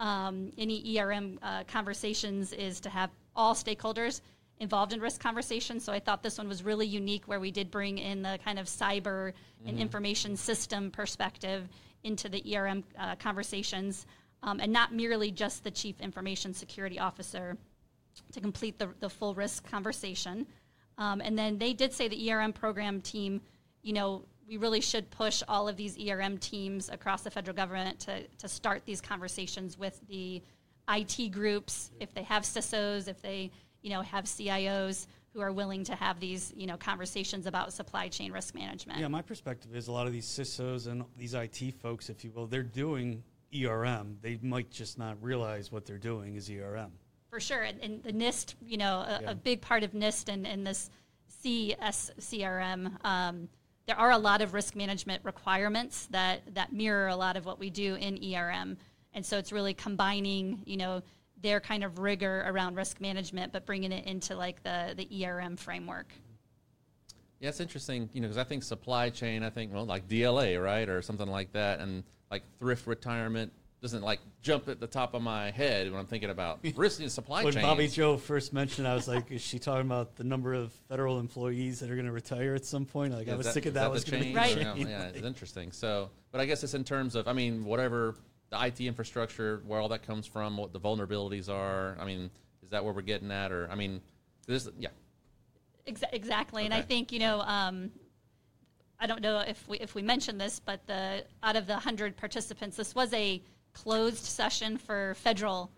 Um, 0.00 0.52
any 0.56 0.98
ERM 0.98 1.38
uh, 1.42 1.64
conversations 1.64 2.52
is 2.52 2.80
to 2.80 2.88
have 2.88 3.10
all 3.36 3.54
stakeholders 3.54 4.22
involved 4.60 4.92
in 4.92 5.00
risk 5.00 5.20
conversations. 5.20 5.84
So 5.84 5.92
I 5.92 6.00
thought 6.00 6.22
this 6.22 6.38
one 6.38 6.48
was 6.48 6.62
really 6.62 6.86
unique 6.86 7.26
where 7.26 7.40
we 7.40 7.50
did 7.50 7.70
bring 7.70 7.98
in 7.98 8.22
the 8.22 8.38
kind 8.44 8.58
of 8.58 8.66
cyber 8.66 9.32
mm-hmm. 9.32 9.68
and 9.68 9.78
information 9.78 10.36
system 10.36 10.90
perspective 10.90 11.68
into 12.04 12.28
the 12.28 12.56
ERM 12.56 12.84
uh, 12.98 13.14
conversations 13.16 14.06
um, 14.42 14.60
and 14.60 14.72
not 14.72 14.92
merely 14.92 15.30
just 15.30 15.64
the 15.64 15.70
chief 15.70 16.00
information 16.00 16.54
security 16.54 16.98
officer 16.98 17.56
to 18.32 18.40
complete 18.40 18.78
the, 18.78 18.88
the 19.00 19.08
full 19.08 19.34
risk 19.34 19.68
conversation. 19.68 20.46
Um, 20.96 21.20
and 21.20 21.38
then 21.38 21.58
they 21.58 21.72
did 21.72 21.92
say 21.92 22.08
the 22.08 22.30
ERM 22.30 22.52
program 22.52 23.00
team, 23.00 23.40
you 23.82 23.92
know, 23.92 24.24
we 24.48 24.56
really 24.56 24.80
should 24.80 25.10
push 25.10 25.42
all 25.46 25.68
of 25.68 25.76
these 25.76 25.98
ERM 25.98 26.38
teams 26.38 26.88
across 26.88 27.22
the 27.22 27.30
federal 27.30 27.54
government 27.54 28.00
to, 28.00 28.26
to 28.38 28.48
start 28.48 28.82
these 28.86 29.00
conversations 29.00 29.78
with 29.78 30.00
the 30.08 30.42
IT 30.88 31.30
groups, 31.32 31.90
if 32.00 32.14
they 32.14 32.22
have 32.22 32.44
CISOs, 32.44 33.08
if 33.08 33.20
they 33.20 33.50
you 33.82 33.90
know, 33.90 34.02
have 34.02 34.24
CIOs 34.24 35.06
who 35.32 35.40
are 35.40 35.52
willing 35.52 35.84
to 35.84 35.94
have 35.94 36.18
these, 36.20 36.52
you 36.56 36.66
know, 36.66 36.76
conversations 36.76 37.46
about 37.46 37.72
supply 37.72 38.08
chain 38.08 38.32
risk 38.32 38.54
management. 38.54 38.98
Yeah, 38.98 39.08
my 39.08 39.22
perspective 39.22 39.74
is 39.74 39.88
a 39.88 39.92
lot 39.92 40.06
of 40.06 40.12
these 40.12 40.26
CISOs 40.26 40.86
and 40.86 41.04
these 41.16 41.34
IT 41.34 41.74
folks, 41.80 42.08
if 42.08 42.24
you 42.24 42.32
will, 42.32 42.46
they're 42.46 42.62
doing 42.62 43.22
ERM. 43.54 44.18
They 44.20 44.38
might 44.42 44.70
just 44.70 44.98
not 44.98 45.22
realize 45.22 45.70
what 45.70 45.84
they're 45.84 45.98
doing 45.98 46.36
is 46.36 46.50
ERM. 46.50 46.92
For 47.30 47.40
sure, 47.40 47.62
and, 47.62 47.78
and 47.82 48.02
the 48.02 48.12
NIST, 48.12 48.54
you 48.64 48.78
know, 48.78 49.00
a, 49.00 49.20
yeah. 49.22 49.30
a, 49.30 49.34
big 49.34 49.60
part 49.60 49.82
of 49.82 49.92
NIST 49.92 50.32
and, 50.32 50.46
and 50.46 50.66
this 50.66 50.90
CSCRM. 51.44 53.04
Um, 53.04 53.48
there 53.86 53.98
are 53.98 54.10
a 54.10 54.18
lot 54.18 54.40
of 54.40 54.54
risk 54.54 54.74
management 54.74 55.24
requirements 55.24 56.08
that 56.10 56.54
that 56.54 56.72
mirror 56.72 57.08
a 57.08 57.16
lot 57.16 57.36
of 57.36 57.44
what 57.44 57.58
we 57.58 57.70
do 57.70 57.96
in 57.96 58.18
ERM, 58.34 58.78
and 59.12 59.24
so 59.24 59.36
it's 59.36 59.52
really 59.52 59.74
combining, 59.74 60.62
you 60.64 60.78
know, 60.78 61.02
their 61.42 61.60
kind 61.60 61.84
of 61.84 61.98
rigor 61.98 62.44
around 62.46 62.76
risk 62.76 63.00
management, 63.00 63.52
but 63.52 63.66
bringing 63.66 63.92
it 63.92 64.06
into 64.06 64.36
like 64.36 64.62
the 64.62 64.94
the 64.96 65.24
ERM 65.24 65.56
framework. 65.56 66.12
Yeah, 67.40 67.50
it's 67.50 67.60
interesting, 67.60 68.10
you 68.12 68.20
know, 68.20 68.26
because 68.26 68.38
I 68.38 68.44
think 68.44 68.64
supply 68.64 69.10
chain, 69.10 69.44
I 69.44 69.50
think 69.50 69.72
well, 69.72 69.86
like 69.86 70.08
DLA, 70.08 70.62
right, 70.62 70.88
or 70.88 71.02
something 71.02 71.28
like 71.28 71.52
that, 71.52 71.80
and 71.80 72.02
like 72.30 72.42
thrift 72.58 72.86
retirement 72.86 73.52
doesn't 73.80 74.02
like 74.02 74.18
jump 74.42 74.68
at 74.68 74.80
the 74.80 74.86
top 74.86 75.14
of 75.14 75.22
my 75.22 75.50
head 75.50 75.90
when 75.90 76.00
I'm 76.00 76.06
thinking 76.06 76.30
about 76.30 76.58
risk 76.76 77.00
in 77.00 77.08
supply 77.08 77.44
chain. 77.44 77.54
When 77.54 77.64
Bobbi-Jo 77.64 78.16
first 78.16 78.52
mentioned, 78.52 78.88
I 78.88 78.94
was 78.94 79.06
like, 79.06 79.30
is 79.30 79.40
she 79.40 79.58
talking 79.58 79.86
about 79.86 80.16
the 80.16 80.24
number 80.24 80.52
of 80.52 80.72
federal 80.88 81.20
employees 81.20 81.78
that 81.80 81.90
are 81.90 81.94
going 81.94 82.06
to 82.06 82.12
retire 82.12 82.54
at 82.54 82.64
some 82.64 82.84
point? 82.84 83.14
Like, 83.14 83.28
I 83.28 83.36
was 83.36 83.46
that, 83.46 83.52
thinking 83.52 83.72
that, 83.74 83.82
that 83.82 83.90
was 83.90 84.04
going 84.04 84.22
to 84.22 84.28
be 84.30 84.34
right. 84.34 84.56
Yeah, 84.56 84.74
yeah, 84.74 85.02
it's 85.04 85.24
interesting. 85.24 85.70
So, 85.70 86.10
but 86.32 86.40
I 86.40 86.46
guess 86.46 86.64
it's 86.64 86.74
in 86.74 86.82
terms 86.82 87.14
of, 87.14 87.28
I 87.28 87.32
mean, 87.32 87.64
whatever 87.64 88.16
the 88.50 88.64
IT 88.64 88.80
infrastructure, 88.80 89.62
where 89.66 89.80
all 89.80 89.88
that 89.88 90.02
comes 90.02 90.26
from, 90.26 90.56
what 90.56 90.72
the 90.72 90.80
vulnerabilities 90.80 91.48
are. 91.48 91.96
I 92.00 92.04
mean, 92.04 92.30
is 92.62 92.70
that 92.70 92.84
where 92.84 92.92
we're 92.92 93.02
getting 93.02 93.30
at, 93.30 93.52
or 93.52 93.68
I 93.70 93.74
mean, 93.74 94.00
this, 94.46 94.68
yeah. 94.78 94.88
Exa- 95.86 96.12
exactly, 96.12 96.62
okay. 96.62 96.66
and 96.66 96.74
I 96.74 96.82
think 96.82 97.12
you 97.12 97.18
know, 97.18 97.40
um, 97.40 97.90
I 98.98 99.06
don't 99.06 99.20
know 99.20 99.40
if 99.40 99.66
we 99.68 99.78
if 99.78 99.94
we 99.94 100.02
mentioned 100.02 100.40
this, 100.40 100.60
but 100.60 100.86
the 100.86 101.24
out 101.42 101.56
of 101.56 101.66
the 101.66 101.76
hundred 101.76 102.16
participants, 102.16 102.76
this 102.76 102.94
was 102.94 103.12
a 103.12 103.42
closed 103.72 104.24
session 104.24 104.76
for 104.76 105.14
federal 105.14 105.70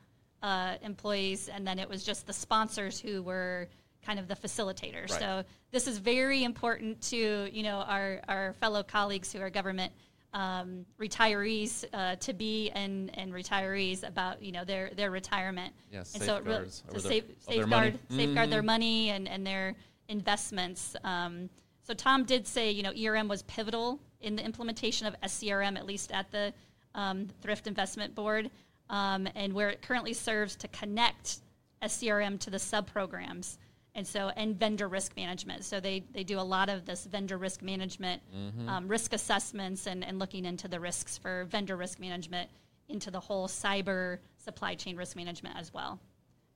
uh, 0.42 0.76
employees, 0.83 1.48
and 1.48 1.66
then 1.66 1.78
it 1.78 1.88
was 1.88 2.04
just 2.04 2.26
the 2.26 2.33
sponsors 2.33 2.98
who 2.98 3.22
were 3.22 3.68
kind 4.04 4.18
of 4.18 4.28
the 4.28 4.35
facilitators. 4.35 5.11
Right. 5.11 5.20
So 5.20 5.44
this 5.70 5.87
is 5.87 5.98
very 5.98 6.44
important 6.44 7.00
to 7.11 7.48
you 7.52 7.62
know 7.62 7.78
our 7.78 8.20
our 8.28 8.52
fellow 8.54 8.83
colleagues 8.83 9.33
who 9.33 9.40
are 9.40 9.50
government 9.50 9.92
um, 10.32 10.86
retirees 11.00 11.84
uh, 11.92 12.16
to 12.16 12.32
be 12.32 12.70
and 12.70 13.16
and 13.18 13.32
retirees 13.32 14.06
about 14.06 14.42
you 14.42 14.52
know 14.52 14.64
their 14.64 14.90
their 14.96 15.10
retirement. 15.10 15.72
Yeah, 15.92 16.04
and 16.14 16.22
so 16.22 16.36
it 16.36 16.44
really 16.44 16.66
to 16.66 17.00
safe, 17.00 17.24
of 17.24 17.46
their 17.46 17.66
money. 17.66 17.90
safeguard 17.92 17.98
safeguard 18.10 18.50
their 18.50 18.62
money 18.62 19.10
and 19.10 19.28
and 19.28 19.46
their 19.46 19.74
investments. 20.08 20.94
Um, 21.04 21.50
so 21.82 21.94
Tom 21.94 22.24
did 22.24 22.46
say 22.46 22.70
you 22.70 22.82
know 22.82 22.92
ERM 22.92 23.28
was 23.28 23.42
pivotal 23.42 23.98
in 24.20 24.36
the 24.36 24.44
implementation 24.44 25.06
of 25.06 25.14
SCRM 25.22 25.76
at 25.76 25.86
least 25.86 26.12
at 26.12 26.30
the 26.30 26.52
um, 26.94 27.28
Thrift 27.40 27.66
Investment 27.66 28.14
Board, 28.14 28.50
um, 28.88 29.28
and 29.34 29.52
where 29.52 29.68
it 29.68 29.82
currently 29.82 30.12
serves 30.12 30.56
to 30.56 30.68
connect 30.68 31.38
SCRM 31.82 32.38
to 32.40 32.50
the 32.50 32.58
sub 32.58 32.86
programs 32.86 33.58
and 33.94 34.07
so 34.07 34.29
and 34.37 34.57
vendor 34.59 34.88
risk 34.88 35.16
management. 35.16 35.64
So 35.64 35.81
they 35.81 36.05
they 36.12 36.24
do 36.24 36.38
a 36.38 36.42
lot 36.42 36.68
of 36.68 36.85
this 36.85 37.05
vendor 37.05 37.38
risk 37.38 37.62
management, 37.62 38.22
um, 38.68 38.88
risk 38.88 39.12
assessments, 39.12 39.87
and 39.87 40.05
and 40.05 40.18
looking 40.18 40.44
into 40.44 40.68
the 40.68 40.81
risks 40.81 41.18
for 41.18 41.44
vendor 41.44 41.76
risk 41.76 41.98
management 41.98 42.50
into 42.88 43.11
the 43.11 43.20
whole 43.20 43.46
cyber 43.46 44.18
supply 44.37 44.74
chain 44.74 44.96
risk 44.96 45.16
management 45.16 45.57
as 45.57 45.72
well. 45.72 46.00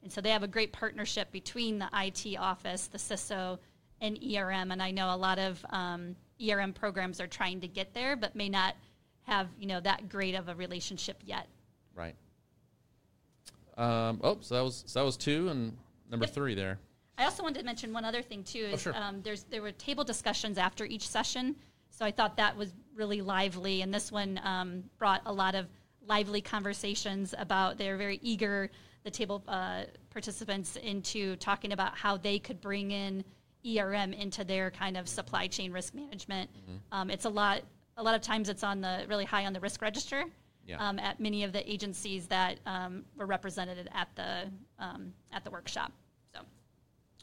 And 0.03 0.13
so 0.13 0.21
they 0.21 0.31
have 0.31 0.43
a 0.43 0.49
great 0.49 0.73
partnership 0.73 1.33
between 1.33 1.79
the 1.79 1.89
IT 1.95 2.37
office, 2.39 2.89
the 2.89 2.99
CISO, 2.99 3.59
and 4.01 4.19
ERM. 4.23 4.71
And 4.71 4.83
I 4.83 4.91
know 4.91 5.15
a 5.15 5.17
lot 5.17 5.39
of 5.39 5.65
um, 5.71 6.15
ERM 6.47 6.73
programs 6.75 7.21
are 7.21 7.27
trying 7.27 7.61
to 7.61 7.69
get 7.69 7.95
there, 7.95 8.15
but 8.17 8.35
may 8.37 8.49
not 8.49 8.75
have 9.23 9.49
you 9.59 9.67
know 9.67 9.81
that 9.81 10.09
great 10.09 10.35
of 10.35 10.49
a 10.49 10.55
relationship 10.55 11.23
yet. 11.25 11.49
Right. 11.95 12.15
Um, 13.77 14.21
oh, 14.23 14.39
so 14.41 14.55
that 14.55 14.63
was 14.63 14.85
so 14.87 15.01
that 15.01 15.05
was 15.05 15.17
two 15.17 15.49
and 15.49 15.77
number 16.11 16.27
Yep. 16.27 16.35
three 16.35 16.55
there. 16.55 16.79
I 17.17 17.25
also 17.25 17.43
wanted 17.43 17.61
to 17.61 17.65
mention 17.65 17.93
one 17.93 18.05
other 18.05 18.23
thing 18.23 18.43
too. 18.45 18.59
Is 18.59 18.75
Oh, 18.75 18.93
sure. 18.93 18.97
um, 18.97 19.23
there's 19.23 19.45
there 19.45 19.63
were 19.63 19.73
table 19.73 20.05
discussions 20.05 20.59
after 20.59 20.85
each 20.85 21.09
session, 21.09 21.57
so 21.91 22.05
I 22.05 22.11
thought 22.11 22.37
that 22.37 22.57
was 22.57 22.73
really 22.95 23.21
lively, 23.21 23.83
and 23.83 23.93
this 23.93 24.11
one 24.11 24.41
um, 24.43 24.85
brought 24.99 25.23
a 25.27 25.33
lot 25.33 25.55
of 25.55 25.67
lively 26.07 26.41
conversations 26.41 27.35
about. 27.39 27.79
They're 27.79 27.97
very 27.97 28.19
eager, 28.23 28.71
the 29.05 29.11
table 29.11 29.43
uh, 29.47 29.85
participants, 30.11 30.77
into 30.77 31.37
talking 31.37 31.73
about 31.73 31.97
how 31.97 32.17
they 32.17 32.39
could 32.39 32.61
bring 32.61 32.91
in 32.91 33.25
ERM 33.67 34.13
into 34.13 34.45
their 34.45 34.71
kind 34.71 34.97
of 34.97 35.09
supply 35.09 35.47
chain 35.47 35.73
risk 35.73 35.95
management. 35.95 36.51
Mm-hmm. 36.53 36.77
Um, 36.93 37.11
it's 37.11 37.25
a 37.25 37.31
lot. 37.31 37.63
A 37.97 38.03
lot 38.03 38.17
of 38.17 38.23
times, 38.23 38.49
it's 38.49 38.65
on 38.65 38.81
the 38.81 39.05
really 39.09 39.25
high 39.25 39.47
on 39.47 39.53
the 39.53 39.61
risk 39.61 39.81
register. 39.81 40.25
Yeah. 40.67 40.77
Um, 40.89 40.99
at 40.99 41.21
many 41.21 41.45
of 41.45 41.53
the 41.53 41.71
agencies 41.71 42.27
that 42.29 42.59
um, 42.65 43.05
were 43.17 43.27
represented 43.27 43.89
at 43.95 44.09
the 44.17 44.51
um, 44.79 45.13
at 45.31 45.45
the 45.45 45.51
workshop. 45.51 45.93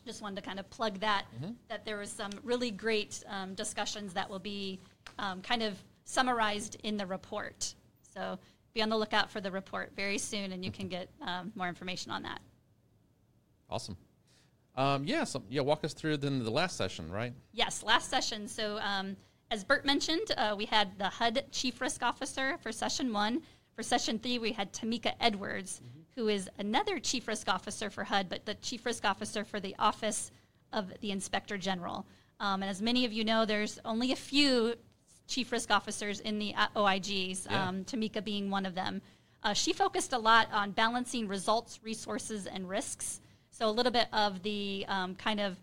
Just 0.06 0.22
wanted 0.22 0.38
to 0.38 0.42
kind 0.42 0.60
of 0.60 0.70
plug 0.70 1.00
that 1.00 1.26
that 1.70 1.86
there 1.86 1.98
was 1.98 2.10
some 2.10 2.32
really 2.44 2.72
great 2.72 3.24
um, 3.28 3.54
discussions 3.54 4.14
that 4.14 4.30
will 4.30 4.40
be 4.40 4.80
um, 5.20 5.42
kind 5.42 5.62
of 5.62 5.78
summarized 6.06 6.78
in 6.84 6.98
the 6.98 7.06
report. 7.06 7.76
So 8.14 8.40
be 8.74 8.82
on 8.82 8.90
the 8.90 8.98
lookout 8.98 9.30
for 9.30 9.42
the 9.42 9.52
report 9.52 9.92
very 9.96 10.18
soon, 10.18 10.52
and 10.54 10.64
you 10.66 10.72
can 10.72 10.88
get 10.88 11.10
um, 11.22 11.52
more 11.56 11.68
information 11.68 12.12
on 12.12 12.24
that. 12.24 12.40
Awesome. 13.70 13.98
Um, 14.76 15.04
yeah, 15.06 15.24
so 15.24 15.44
yeah, 15.50 15.62
walk 15.62 15.84
us 15.84 15.94
through 15.94 16.18
then 16.18 16.44
the 16.44 16.50
last 16.50 16.78
session, 16.78 17.12
right? 17.12 17.34
Yes, 17.52 17.84
last 17.84 18.10
session. 18.10 18.48
So, 18.48 18.80
um, 18.80 19.18
as 19.50 19.64
Bert 19.64 19.86
mentioned, 19.86 20.32
uh, 20.38 20.56
we 20.58 20.66
had 20.66 20.98
the 20.98 21.10
HUD 21.10 21.44
Chief 21.52 21.82
Risk 21.82 22.04
Officer 22.04 22.58
for 22.62 22.72
session 22.72 23.12
one. 23.12 23.42
For 23.76 23.84
session 23.84 24.18
three, 24.20 24.40
we 24.40 24.54
had 24.54 24.72
Tamika 24.72 25.14
Edwards, 25.20 25.82
who 26.16 26.28
is 26.28 26.50
another 26.58 27.00
Chief 27.00 27.28
Risk 27.28 27.48
Officer 27.50 27.90
for 27.90 28.04
HUD, 28.04 28.30
but 28.30 28.46
the 28.46 28.56
Chief 28.56 28.86
Risk 28.86 29.06
Officer 29.06 29.44
for 29.44 29.60
the 29.60 29.76
Office 29.80 30.32
of 30.74 30.92
the 31.02 31.12
Inspector 31.12 31.58
General. 31.58 32.06
Um, 32.40 32.62
and 32.64 32.70
as 32.70 32.82
many 32.82 33.06
of 33.06 33.14
you 33.14 33.24
know, 33.24 33.46
there's 33.46 33.80
only 33.86 34.12
a 34.12 34.16
few 34.16 34.76
Chief 35.28 35.52
Risk 35.52 35.72
Officers 35.72 36.20
in 36.20 36.40
the 36.40 36.54
OIGs, 36.76 37.46
Yeah. 37.50 37.68
um, 37.70 37.86
Tamika 37.86 38.24
being 38.24 38.50
one 38.50 38.66
of 38.66 38.76
them. 38.76 39.02
Uh, 39.44 39.54
she 39.54 39.74
focused 39.74 40.14
a 40.14 40.18
lot 40.18 40.50
on 40.52 40.72
balancing 40.72 41.28
results, 41.28 41.80
resources, 41.84 42.46
and 42.46 42.68
risks. 42.68 43.22
So, 43.50 43.68
a 43.68 43.72
little 43.72 43.92
bit 43.92 44.08
of 44.14 44.44
the 44.44 44.86
um, 44.88 45.16
kind 45.16 45.40
of 45.40 45.58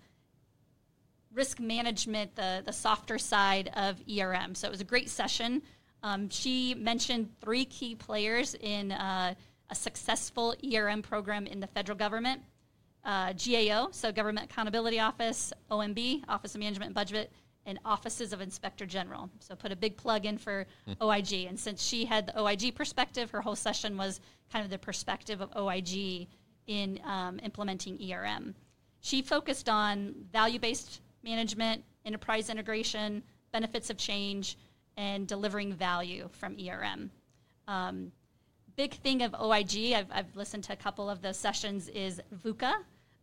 risk 1.33 1.61
management, 1.61 2.35
the, 2.35 2.63
the 2.65 2.73
softer 2.73 3.19
side 3.19 3.71
of 3.75 4.01
ERM. 4.09 4.55
So 4.55 4.67
it 4.67 4.71
was 4.71 4.81
a 4.81 4.85
great 4.85 5.11
session. 5.11 5.63
Um, 6.03 6.29
she 6.31 6.75
mentioned 6.75 7.29
three 7.41 7.65
key 7.65 7.95
players 7.95 8.55
in 8.55 8.93
uh, 8.93 9.35
a 9.71 9.75
successful 9.75 10.55
ERM 10.65 11.03
program 11.03 11.47
in 11.47 11.61
the 11.61 11.67
federal 11.67 11.97
government 11.97 12.43
uh, 13.05 13.33
GAO, 13.33 13.89
so 13.91 14.13
Government 14.13 14.51
Accountability 14.51 15.01
Office, 15.01 15.53
OMB, 15.71 16.25
Office 16.29 16.55
of 16.55 16.61
Management 16.61 16.89
and 16.89 16.95
Budget, 16.95 17.33
and 17.65 17.79
Offices 17.85 18.33
of 18.33 18.41
Inspector 18.41 18.85
General. 18.87 19.31
So 19.41 19.55
put 19.55 19.73
a 19.73 19.77
big 19.77 19.97
plug 19.97 20.25
in 20.27 20.39
for 20.39 20.67
OIG. 21.03 21.47
And 21.49 21.59
since 21.59 21.83
she 21.83 22.05
had 22.05 22.27
the 22.27 22.41
OIG 22.41 22.75
perspective, 22.75 23.31
her 23.31 23.41
whole 23.41 23.57
session 23.57 23.97
was 23.97 24.21
kind 24.53 24.65
of 24.65 24.71
the 24.71 24.79
perspective 24.79 25.41
of 25.41 25.55
OIG 25.57 26.29
in 26.67 27.01
um, 27.05 27.41
implementing 27.43 27.99
ERM. 28.11 28.55
She 29.01 29.23
focused 29.23 29.69
on 29.69 30.15
value 30.33 30.59
based 30.59 31.01
management, 31.23 31.85
enterprise 32.05 32.51
integration, 32.51 33.23
benefits 33.53 33.91
of 33.91 33.97
change, 33.97 34.57
and 34.97 35.27
delivering 35.27 35.73
value 35.73 36.29
from 36.33 36.57
ERM. 36.59 37.11
Um, 37.69 38.13
big 38.79 38.95
thing 38.95 39.23
of 39.23 39.35
OIG, 39.35 39.93
I've, 39.93 40.07
I've 40.13 40.37
listened 40.37 40.63
to 40.65 40.73
a 40.73 40.77
couple 40.77 41.11
of 41.11 41.21
the 41.21 41.35
sessions, 41.35 41.89
is 41.89 42.21
VUCA, 42.45 42.77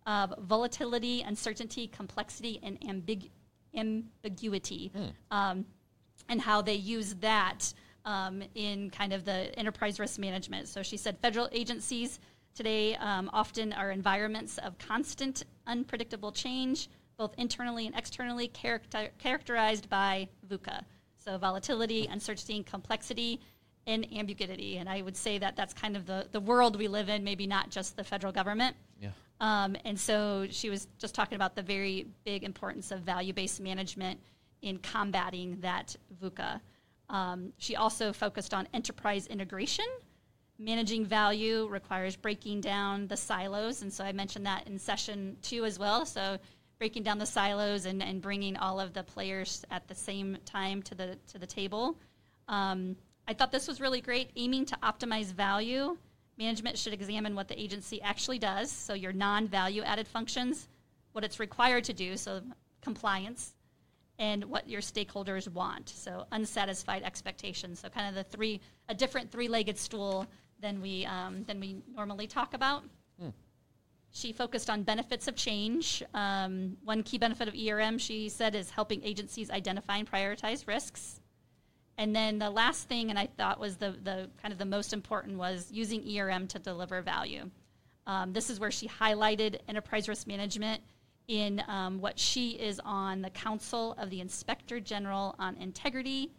uh, 0.05 0.27
volatility, 0.39 1.21
uncertainty, 1.21 1.87
complexity, 1.87 2.59
and 2.61 2.77
ambig- 2.81 3.29
ambiguity, 3.73 4.91
um, 5.31 5.65
and 6.27 6.41
how 6.41 6.61
they 6.61 6.73
use 6.73 7.15
that 7.21 7.73
um, 8.03 8.43
in 8.53 8.89
kind 8.89 9.13
of 9.13 9.23
the 9.23 9.57
enterprise 9.57 9.97
risk 9.97 10.19
management. 10.19 10.67
So 10.67 10.83
she 10.83 10.97
said 10.97 11.17
federal 11.19 11.47
agencies 11.53 12.19
today 12.53 12.97
um, 12.97 13.29
often 13.31 13.71
are 13.71 13.91
environments 13.91 14.57
of 14.57 14.77
constant, 14.77 15.45
unpredictable 15.67 16.33
change, 16.33 16.89
both 17.17 17.33
internally 17.37 17.85
and 17.85 17.95
externally, 17.95 18.49
character- 18.49 19.11
characterized 19.19 19.89
by 19.89 20.27
VUCA. 20.49 20.81
So 21.15 21.37
volatility, 21.37 22.07
uncertainty, 22.11 22.61
complexity, 22.63 23.39
and 23.87 24.05
ambiguity. 24.15 24.77
And 24.77 24.89
I 24.89 25.01
would 25.01 25.15
say 25.15 25.37
that 25.37 25.55
that's 25.55 25.73
kind 25.73 25.95
of 25.95 26.05
the, 26.05 26.27
the 26.31 26.39
world 26.39 26.75
we 26.77 26.87
live 26.87 27.09
in, 27.09 27.23
maybe 27.23 27.47
not 27.47 27.69
just 27.69 27.95
the 27.95 28.03
federal 28.03 28.33
government. 28.33 28.75
Yeah. 28.99 29.09
Um, 29.39 29.75
and 29.85 29.99
so 29.99 30.47
she 30.49 30.69
was 30.69 30.87
just 30.97 31.13
talking 31.13 31.35
about 31.35 31.55
the 31.55 31.61
very 31.61 32.07
big 32.23 32.43
importance 32.43 32.91
of 32.91 33.01
value 33.01 33.33
based 33.33 33.59
management 33.59 34.19
in 34.61 34.79
combating 34.79 35.59
that 35.61 35.95
VUCA. 36.21 36.61
Um, 37.09 37.53
she 37.57 37.75
also 37.75 38.13
focused 38.13 38.53
on 38.53 38.67
enterprise 38.73 39.27
integration. 39.27 39.85
Managing 40.57 41.05
value 41.05 41.67
requires 41.67 42.15
breaking 42.15 42.61
down 42.61 43.07
the 43.07 43.17
silos. 43.17 43.81
And 43.81 43.91
so 43.91 44.03
I 44.03 44.13
mentioned 44.13 44.45
that 44.45 44.67
in 44.67 44.79
session 44.79 45.37
two 45.41 45.65
as 45.65 45.77
well. 45.77 46.05
So 46.05 46.39
breaking 46.79 47.03
down 47.03 47.19
the 47.19 47.25
silos 47.25 47.85
and, 47.85 48.01
and 48.01 48.21
bringing 48.21 48.57
all 48.57 48.79
of 48.79 48.93
the 48.93 49.03
players 49.03 49.63
at 49.69 49.87
the 49.87 49.95
same 49.95 50.37
time 50.45 50.81
to 50.83 50.95
the, 50.95 51.17
to 51.27 51.37
the 51.37 51.45
table. 51.45 51.97
Um, 52.47 52.95
I 53.27 53.33
thought 53.33 53.51
this 53.51 53.67
was 53.67 53.81
really 53.81 54.01
great. 54.01 54.31
Aiming 54.35 54.65
to 54.65 54.77
optimize 54.83 55.33
value, 55.33 55.97
management 56.37 56.77
should 56.77 56.93
examine 56.93 57.35
what 57.35 57.47
the 57.47 57.59
agency 57.59 58.01
actually 58.01 58.39
does. 58.39 58.71
So, 58.71 58.93
your 58.93 59.13
non 59.13 59.47
value 59.47 59.81
added 59.83 60.07
functions, 60.07 60.67
what 61.13 61.23
it's 61.23 61.39
required 61.39 61.83
to 61.85 61.93
do, 61.93 62.17
so 62.17 62.41
compliance, 62.81 63.55
and 64.19 64.45
what 64.45 64.69
your 64.69 64.81
stakeholders 64.81 65.47
want. 65.47 65.89
So, 65.89 66.25
unsatisfied 66.31 67.03
expectations. 67.03 67.79
So, 67.79 67.89
kind 67.89 68.07
of 68.07 68.15
the 68.15 68.23
three, 68.23 68.61
a 68.89 68.93
different 68.93 69.31
three 69.31 69.47
legged 69.47 69.77
stool 69.77 70.27
than 70.59 70.81
we, 70.81 71.05
um, 71.05 71.43
than 71.45 71.59
we 71.59 71.77
normally 71.95 72.27
talk 72.27 72.53
about. 72.53 72.83
She 74.15 74.31
focused 74.31 74.69
on 74.69 74.83
benefits 74.83 75.27
of 75.27 75.35
change. 75.35 76.01
Um, 76.13 76.77
one 76.85 77.03
key 77.03 77.17
benefit 77.17 77.49
of 77.49 77.53
ERM, 77.53 77.97
she 77.97 78.29
said, 78.29 78.55
is 78.55 78.69
helping 78.69 79.03
agencies 79.03 79.49
identify 79.49 79.97
and 79.97 80.09
prioritize 80.09 80.67
risks. 80.67 81.19
And 81.97 82.15
then 82.15 82.39
the 82.39 82.49
last 82.49 82.89
thing, 82.89 83.09
and 83.09 83.17
I 83.17 83.27
thought 83.37 83.59
was 83.59 83.77
the, 83.77 83.95
the 84.03 84.29
kind 84.41 84.51
of 84.51 84.57
the 84.57 84.65
most 84.65 84.91
important, 84.91 85.37
was 85.37 85.69
using 85.71 86.03
ERM 86.17 86.47
to 86.47 86.59
deliver 86.59 87.01
value. 87.01 87.49
Um, 88.05 88.33
this 88.33 88.49
is 88.49 88.59
where 88.59 88.71
she 88.71 88.87
highlighted 88.87 89.59
enterprise 89.67 90.07
risk 90.07 90.27
management 90.27 90.81
in 91.27 91.63
um, 91.67 91.99
what 91.99 92.19
she 92.19 92.51
is 92.51 92.79
on 92.83 93.21
the 93.21 93.29
Council 93.29 93.95
of 93.97 94.09
the 94.09 94.21
Inspector 94.21 94.79
General 94.81 95.35
on 95.39 95.55
Integrity 95.57 96.31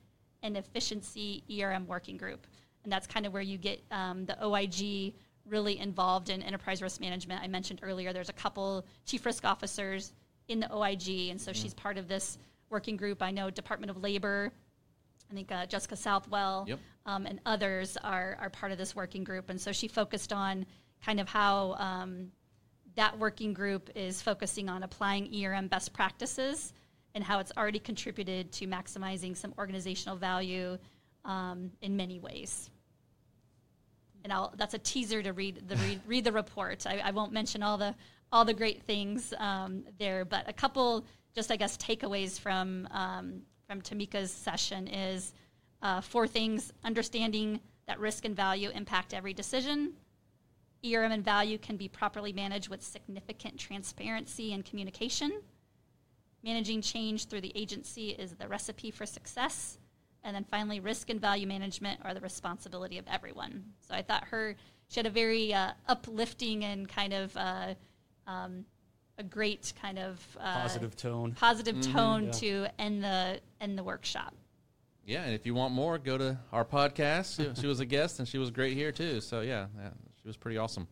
and 0.42 0.56
Efficiency 0.56 1.42
ERM 1.50 1.86
Working 1.86 2.16
Group. 2.16 2.46
And 2.84 2.92
that's 2.92 3.06
kind 3.06 3.26
of 3.26 3.32
where 3.32 3.42
you 3.42 3.58
get 3.58 3.82
um, 3.90 4.26
the 4.26 4.36
OIG 4.44 5.14
really 5.48 5.78
involved 5.78 6.28
in 6.28 6.42
enterprise 6.42 6.82
risk 6.82 7.00
management. 7.00 7.42
I 7.42 7.48
mentioned 7.48 7.80
earlier 7.82 8.12
there's 8.12 8.28
a 8.28 8.34
couple 8.34 8.84
chief 9.06 9.26
risk 9.26 9.44
officers 9.44 10.12
in 10.48 10.60
the 10.60 10.72
OIG, 10.72 11.30
and 11.30 11.40
so 11.40 11.52
she's 11.52 11.74
part 11.74 11.98
of 11.98 12.06
this 12.06 12.38
working 12.70 12.96
group. 12.96 13.22
I 13.22 13.30
know 13.30 13.50
Department 13.50 13.90
of 13.90 14.02
Labor, 14.02 14.52
I 15.30 15.34
think 15.34 15.50
uh, 15.50 15.66
Jessica 15.66 15.96
Southwell 15.96 16.64
Yep. 16.68 16.78
um, 17.06 17.26
and 17.26 17.40
others 17.46 17.96
are, 18.02 18.36
are 18.40 18.50
part 18.50 18.72
of 18.72 18.78
this 18.78 18.94
working 18.94 19.24
group. 19.24 19.50
And 19.50 19.60
so 19.60 19.72
she 19.72 19.88
focused 19.88 20.32
on 20.32 20.66
kind 21.04 21.20
of 21.20 21.28
how 21.28 21.74
um, 21.78 22.30
that 22.96 23.18
working 23.18 23.52
group 23.52 23.90
is 23.94 24.22
focusing 24.22 24.68
on 24.68 24.82
applying 24.82 25.44
ERM 25.44 25.68
best 25.68 25.92
practices 25.92 26.72
and 27.14 27.24
how 27.24 27.38
it's 27.38 27.52
already 27.56 27.78
contributed 27.78 28.52
to 28.52 28.66
maximizing 28.66 29.36
some 29.36 29.54
organizational 29.58 30.16
value 30.16 30.78
um, 31.24 31.70
in 31.80 31.96
many 31.96 32.18
ways. 32.20 32.70
And 34.22 34.32
I'll, 34.32 34.52
that's 34.56 34.74
a 34.74 34.78
teaser 34.78 35.22
to 35.22 35.32
read 35.32 35.68
the 35.68 35.76
read, 35.76 36.00
read 36.06 36.24
the 36.24 36.32
report. 36.32 36.86
I, 36.86 36.98
I, 36.98 37.10
won't 37.12 37.32
mention 37.32 37.62
all 37.62 37.78
the 37.78 37.94
all 38.32 38.44
the 38.44 38.54
great 38.54 38.82
things 38.82 39.32
um, 39.38 39.84
there, 39.98 40.24
but 40.24 40.48
a 40.48 40.52
couple 40.52 41.06
just 41.34 41.50
I 41.50 41.56
guess 41.56 41.76
takeaways 41.76 42.38
from 42.38 42.88
um, 42.90 43.42
from 43.66 43.82
Tamika's 43.82 44.30
session 44.30 44.86
is 44.88 45.32
uh, 45.82 46.00
four 46.00 46.26
things: 46.26 46.72
understanding 46.84 47.60
that 47.86 47.98
risk 48.00 48.24
and 48.24 48.34
value 48.34 48.70
impact 48.70 49.14
every 49.14 49.32
decision. 49.32 49.92
ERM 50.84 51.12
and 51.12 51.24
value 51.24 51.58
can 51.58 51.76
be 51.76 51.88
properly 51.88 52.32
managed 52.32 52.68
with 52.68 52.82
significant 52.82 53.58
transparency 53.58 54.52
and 54.52 54.64
communication. 54.64 55.42
Managing 56.44 56.80
change 56.80 57.26
through 57.26 57.40
the 57.40 57.52
agency 57.56 58.10
is 58.10 58.32
the 58.32 58.46
recipe 58.46 58.90
for 58.90 59.06
success. 59.06 59.78
And 60.22 60.34
then 60.34 60.44
finally, 60.44 60.80
risk 60.80 61.10
and 61.10 61.20
value 61.20 61.46
management 61.46 62.00
are 62.04 62.14
the 62.14 62.20
responsibility 62.20 62.98
of 62.98 63.06
everyone. 63.08 63.64
So 63.80 63.94
I 63.94 64.02
thought 64.02 64.24
her, 64.28 64.56
she 64.88 65.00
had 65.00 65.06
a 65.06 65.10
very 65.10 65.54
uh, 65.54 65.72
uplifting 65.88 66.64
and 66.64 66.88
kind 66.88 67.12
of 67.12 67.36
uh, 67.36 67.74
um, 68.26 68.64
a 69.18 69.22
great 69.22 69.72
kind 69.80 69.98
of 69.98 70.36
uh, 70.40 70.62
positive 70.62 70.96
tone, 70.96 71.32
positive 71.32 71.76
mm-hmm, 71.76 71.92
tone 71.92 72.24
yeah. 72.26 72.32
to 72.32 72.66
end 72.78 73.04
the 73.04 73.40
end 73.60 73.78
the 73.78 73.84
workshop. 73.84 74.34
Yeah, 75.04 75.22
and 75.22 75.34
if 75.34 75.46
you 75.46 75.54
want 75.54 75.72
more, 75.72 75.98
go 75.98 76.18
to 76.18 76.38
our 76.52 76.64
podcast. 76.64 77.36
She, 77.36 77.60
she 77.60 77.66
was 77.66 77.80
a 77.80 77.86
guest, 77.86 78.18
and 78.18 78.26
she 78.26 78.38
was 78.38 78.50
great 78.50 78.76
here 78.76 78.92
too. 78.92 79.20
So 79.20 79.40
yeah, 79.40 79.66
yeah, 79.78 79.90
she 80.20 80.28
was 80.28 80.36
pretty 80.36 80.58
awesome. 80.58 80.88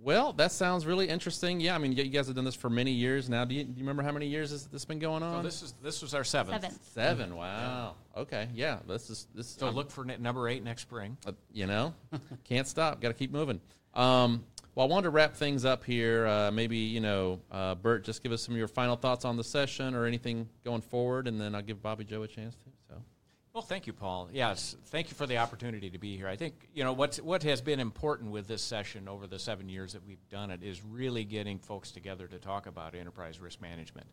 Well, 0.00 0.32
that 0.34 0.52
sounds 0.52 0.86
really 0.86 1.08
interesting. 1.08 1.58
Yeah, 1.60 1.74
I 1.74 1.78
mean, 1.78 1.90
you 1.90 2.04
guys 2.04 2.28
have 2.28 2.36
done 2.36 2.44
this 2.44 2.54
for 2.54 2.70
many 2.70 2.92
years 2.92 3.28
now. 3.28 3.44
Do 3.44 3.56
you, 3.56 3.64
do 3.64 3.72
you 3.72 3.80
remember 3.80 4.04
how 4.04 4.12
many 4.12 4.28
years 4.28 4.52
has 4.52 4.66
this 4.66 4.84
been 4.84 5.00
going 5.00 5.24
on? 5.24 5.38
So 5.38 5.42
this 5.42 5.62
is 5.62 5.74
this 5.82 6.02
was 6.02 6.14
our 6.14 6.22
seventh. 6.22 6.62
Seven. 6.62 6.78
Seven. 6.94 7.36
Wow. 7.36 7.96
Okay. 8.16 8.48
Yeah. 8.54 8.78
This 8.86 9.10
is 9.10 9.26
this. 9.34 9.48
So 9.48 9.66
um, 9.66 9.74
look 9.74 9.90
for 9.90 10.04
number 10.04 10.48
eight 10.48 10.62
next 10.62 10.82
spring. 10.82 11.16
Uh, 11.26 11.32
you 11.52 11.66
know, 11.66 11.94
can't 12.44 12.68
stop. 12.68 13.00
Got 13.00 13.08
to 13.08 13.14
keep 13.14 13.32
moving. 13.32 13.60
Um, 13.94 14.44
well, 14.78 14.86
I 14.86 14.90
wanted 14.90 15.06
to 15.06 15.10
wrap 15.10 15.34
things 15.34 15.64
up 15.64 15.82
here. 15.82 16.24
Uh, 16.24 16.52
maybe 16.52 16.76
you 16.76 17.00
know, 17.00 17.40
uh, 17.50 17.74
Bert, 17.74 18.04
just 18.04 18.22
give 18.22 18.30
us 18.30 18.44
some 18.44 18.54
of 18.54 18.58
your 18.58 18.68
final 18.68 18.94
thoughts 18.94 19.24
on 19.24 19.36
the 19.36 19.42
session 19.42 19.92
or 19.92 20.06
anything 20.06 20.48
going 20.64 20.82
forward, 20.82 21.26
and 21.26 21.40
then 21.40 21.56
I'll 21.56 21.62
give 21.62 21.82
Bobbi-Jo 21.82 22.22
a 22.22 22.28
chance 22.28 22.54
to. 22.54 22.70
So. 22.88 23.02
Well, 23.52 23.64
thank 23.64 23.88
you, 23.88 23.92
Paul. 23.92 24.28
Yes, 24.32 24.76
thank 24.86 25.10
you 25.10 25.16
for 25.16 25.26
the 25.26 25.38
opportunity 25.38 25.90
to 25.90 25.98
be 25.98 26.16
here. 26.16 26.28
I 26.28 26.36
think 26.36 26.68
you 26.72 26.84
know 26.84 26.92
what's 26.92 27.20
what 27.20 27.42
has 27.42 27.60
been 27.60 27.80
important 27.80 28.30
with 28.30 28.46
this 28.46 28.62
session 28.62 29.08
over 29.08 29.26
the 29.26 29.40
seven 29.40 29.68
years 29.68 29.94
that 29.94 30.06
we've 30.06 30.28
done 30.28 30.52
it 30.52 30.62
is 30.62 30.80
really 30.84 31.24
getting 31.24 31.58
folks 31.58 31.90
together 31.90 32.28
to 32.28 32.38
talk 32.38 32.68
about 32.68 32.94
enterprise 32.94 33.40
risk 33.40 33.60
management, 33.60 34.06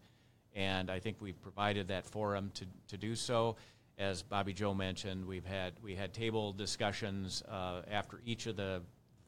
and 0.56 0.89
I 0.89 0.97
think 0.97 1.17
we've 1.19 1.39
provided 1.43 1.89
that 1.89 2.08
forum 2.08 2.49
to 2.56 2.65
to 2.88 2.97
do 2.97 3.13
so. 3.13 3.56
As 3.99 4.23
Bobbi-Jo 4.23 4.73
mentioned, 4.73 5.25
we've 5.25 5.45
had 5.45 5.73
we 5.84 5.93
had 5.93 6.12
table 6.12 6.54
discussions 6.54 7.43
uh, 7.47 7.84
after 7.88 8.19
each 8.25 8.47
of 8.47 8.56
the 8.56 8.82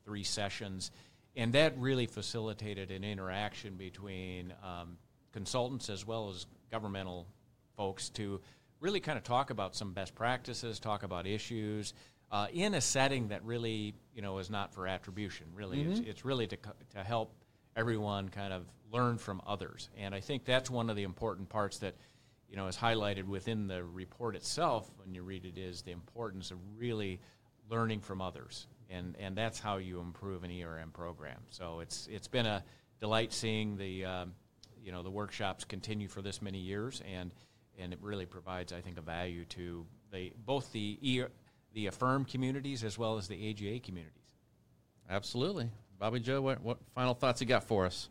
three 0.04 0.24
sessions 0.24 0.90
and 1.38 1.54
that 1.54 1.78
really 1.78 2.08
facilitated 2.08 2.90
an 2.92 3.04
interaction 3.04 3.76
between 3.76 4.54
um, 4.64 4.98
consultants 5.32 5.90
as 5.90 6.06
well 6.06 6.30
as 6.30 6.48
governmental 6.72 7.28
folks 7.78 8.10
to 8.10 8.42
really 8.80 9.00
kind 9.00 9.18
of 9.18 9.24
talk 9.24 9.52
about 9.52 9.76
some 9.76 9.94
best 9.94 10.16
practices, 10.16 10.80
talk 10.80 11.04
about 11.04 11.28
issues 11.28 11.94
uh, 12.32 12.48
in 12.52 12.74
a 12.74 12.82
setting 12.82 13.28
that 13.30 13.44
really 13.46 13.94
you 14.14 14.22
know 14.22 14.40
is 14.40 14.50
not 14.50 14.74
for 14.74 14.88
attribution. 14.88 15.46
Really, 15.54 15.78
mm-hmm. 15.78 15.92
it's, 15.92 16.00
it's, 16.02 16.26
really 16.26 16.48
to 16.48 16.58
to 16.96 17.04
help 17.04 17.32
everyone 17.76 18.30
kind 18.30 18.52
of 18.52 18.66
learn 18.92 19.18
from 19.18 19.42
others, 19.46 19.90
and 19.96 20.14
I 20.14 20.20
think 20.20 20.44
that's 20.44 20.70
one 20.70 20.90
of 20.90 20.96
the 20.96 21.04
important 21.04 21.50
parts 21.50 21.78
that 21.80 21.96
you 22.50 22.58
know 22.58 22.68
is 22.68 22.76
highlighted 22.76 23.26
within 23.26 23.68
the 23.68 23.84
report 23.84 24.36
itself 24.36 24.90
when 24.98 25.14
you 25.14 25.22
read 25.22 25.46
it 25.46 25.58
is 25.58 25.84
the 25.84 25.92
importance 25.92 26.52
of 26.52 26.58
really 26.78 27.22
learning 27.70 28.00
from 28.02 28.22
others 28.22 28.68
and 28.90 29.16
and 29.20 29.38
that's 29.38 29.60
how 29.60 29.78
you 29.78 30.00
improve 30.00 30.44
an 30.44 30.52
ERM 30.52 30.92
program. 30.92 31.40
So 31.50 31.80
it's 31.80 32.08
it's 32.12 32.28
been 32.28 32.46
a 32.46 32.64
delight 33.00 33.34
seeing 33.34 33.78
the 33.78 34.06
um, 34.06 34.34
you 34.82 34.92
know 34.92 35.04
the 35.04 35.10
workshops 35.10 35.64
continue 35.64 36.08
for 36.08 36.22
this 36.22 36.42
many 36.42 36.60
years, 36.60 37.02
and 37.12 37.34
and 37.78 37.94
it 37.94 38.00
really 38.02 38.26
provides 38.26 38.74
I 38.74 38.82
think 38.82 38.98
a 38.98 39.02
value 39.02 39.46
to 39.46 39.86
the 40.12 40.32
both 40.46 40.72
the 40.72 40.98
e, 41.02 41.24
the 41.74 41.88
AFERM 41.88 42.28
communities 42.30 42.84
as 42.84 42.98
well 42.98 43.18
as 43.18 43.28
the 43.28 43.50
AGA 43.50 43.80
communities. 43.80 44.14
Absolutely, 45.10 45.70
Bobbi-Jo. 46.02 46.42
What 46.42 46.62
what 46.62 46.78
final 46.94 47.14
thoughts 47.14 47.42
you 47.42 47.48
got 47.48 47.64
for 47.64 47.86
us? 47.86 48.10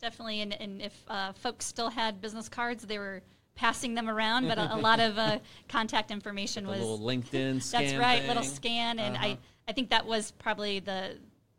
Definitely, 0.00 0.40
and 0.40 0.60
and 0.60 0.82
if 0.82 0.94
uh, 1.08 1.32
folks 1.32 1.66
still 1.66 1.90
had 1.90 2.20
business 2.20 2.48
cards, 2.48 2.84
they 2.84 2.98
were 2.98 3.22
passing 3.54 3.94
them 3.94 4.08
around, 4.08 4.48
but 4.48 4.58
a, 4.58 4.74
a 4.74 4.76
lot 4.76 5.00
of 5.00 5.16
uh, 5.16 5.38
contact 5.68 6.10
information 6.10 6.66
was 6.66 6.80
little 6.80 6.98
LinkedIn. 6.98 7.70
that's 7.70 7.94
right, 7.94 8.20
thing. 8.20 8.28
little 8.28 8.42
scan, 8.42 8.98
and 8.98 9.16
uh-huh. 9.16 9.26
I 9.26 9.38
I 9.68 9.72
think 9.72 9.90
that 9.90 10.06
was 10.06 10.30
probably 10.32 10.80
the 10.80 11.18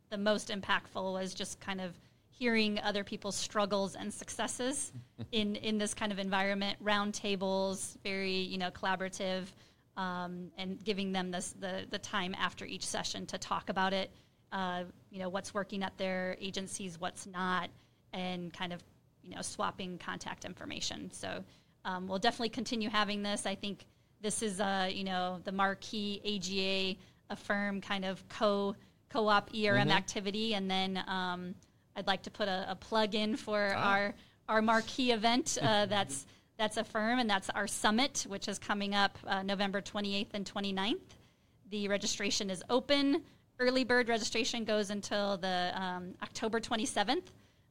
the 0.09 0.17
most 0.17 0.49
impactful 0.49 1.13
was 1.13 1.33
just 1.33 1.59
kind 1.59 1.81
of 1.81 1.93
hearing 2.27 2.79
other 2.81 3.03
people's 3.03 3.35
struggles 3.35 3.95
and 3.95 4.13
successes 4.13 4.91
in 5.31 5.55
in 5.57 5.77
this 5.77 5.93
kind 5.93 6.11
of 6.11 6.19
environment. 6.19 6.77
Roundtables, 6.83 7.97
very 8.03 8.33
you 8.33 8.57
know 8.57 8.71
collaborative, 8.71 9.45
um, 9.97 10.51
and 10.57 10.83
giving 10.83 11.11
them 11.11 11.31
this 11.31 11.55
the 11.59 11.85
the 11.89 11.99
time 11.99 12.35
after 12.35 12.65
each 12.65 12.85
session 12.85 13.25
to 13.27 13.37
talk 13.37 13.69
about 13.69 13.93
it. 13.93 14.11
Uh, 14.51 14.83
you 15.09 15.19
know 15.19 15.29
what's 15.29 15.53
working 15.53 15.83
at 15.83 15.97
their 15.97 16.37
agencies, 16.39 16.99
what's 16.99 17.25
not, 17.25 17.69
and 18.13 18.53
kind 18.53 18.71
of 18.73 18.83
you 19.23 19.33
know 19.33 19.41
swapping 19.41 19.97
contact 19.97 20.45
information. 20.45 21.09
So 21.11 21.43
um, 21.83 22.07
we'll 22.07 22.19
definitely 22.19 22.49
continue 22.49 22.89
having 22.89 23.23
this. 23.23 23.45
I 23.45 23.55
think 23.55 23.85
this 24.21 24.41
is 24.41 24.59
uh, 24.59 24.89
you 24.91 25.03
know 25.03 25.39
the 25.43 25.51
marquee 25.51 26.21
AGA 26.25 26.99
affirm 27.29 27.81
kind 27.81 28.05
of 28.05 28.27
co 28.29 28.75
co-op 29.09 29.49
ERM 29.53 29.87
mm-hmm. 29.87 29.91
activity, 29.91 30.53
and 30.53 30.69
then 30.69 31.01
um, 31.07 31.55
I'd 31.95 32.07
like 32.07 32.23
to 32.23 32.31
put 32.31 32.47
a, 32.47 32.65
a 32.69 32.75
plug 32.75 33.15
in 33.15 33.37
for 33.37 33.73
ah. 33.75 33.91
our 33.91 34.13
our 34.47 34.61
marquee 34.61 35.11
event. 35.11 35.57
Uh, 35.61 35.85
that's 35.95 36.25
that's 36.57 36.79
firm, 36.89 37.19
and 37.19 37.29
that's 37.29 37.49
our 37.49 37.67
summit, 37.67 38.25
which 38.27 38.47
is 38.47 38.59
coming 38.59 38.95
up 38.95 39.17
uh, 39.27 39.43
November 39.43 39.81
28th 39.81 40.33
and 40.33 40.51
29th. 40.51 41.01
The 41.69 41.87
registration 41.87 42.49
is 42.49 42.63
open. 42.69 43.23
Early 43.59 43.83
bird 43.83 44.09
registration 44.09 44.63
goes 44.63 44.89
until 44.89 45.37
the 45.37 45.71
um, 45.75 46.13
October 46.21 46.59
27th, 46.59 47.23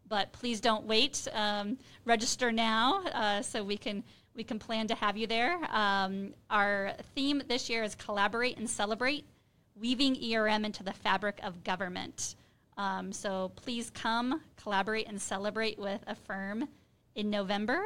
but 0.08 0.32
please 0.32 0.60
don't 0.60 0.86
wait. 0.86 1.26
Um, 1.32 1.78
register 2.04 2.50
now 2.52 3.02
uh, 3.04 3.42
so 3.42 3.62
we 3.62 3.76
can 3.76 4.02
we 4.34 4.44
can 4.44 4.58
plan 4.58 4.88
to 4.88 4.94
have 4.94 5.16
you 5.16 5.26
there. 5.26 5.58
Um, 5.70 6.34
our 6.50 6.94
theme 7.14 7.42
this 7.48 7.70
year 7.70 7.82
is 7.84 7.94
collaborate 7.94 8.58
and 8.58 8.68
celebrate 8.68 9.24
weaving 9.74 10.16
ERM 10.32 10.64
into 10.64 10.82
the 10.82 10.92
fabric 10.92 11.40
of 11.42 11.64
government. 11.64 12.36
Um, 12.76 13.12
so 13.12 13.52
please 13.56 13.90
come 13.90 14.40
collaborate 14.56 15.08
and 15.08 15.20
celebrate 15.20 15.78
with 15.78 16.04
AFERM 16.06 16.68
in 17.14 17.30
November. 17.30 17.82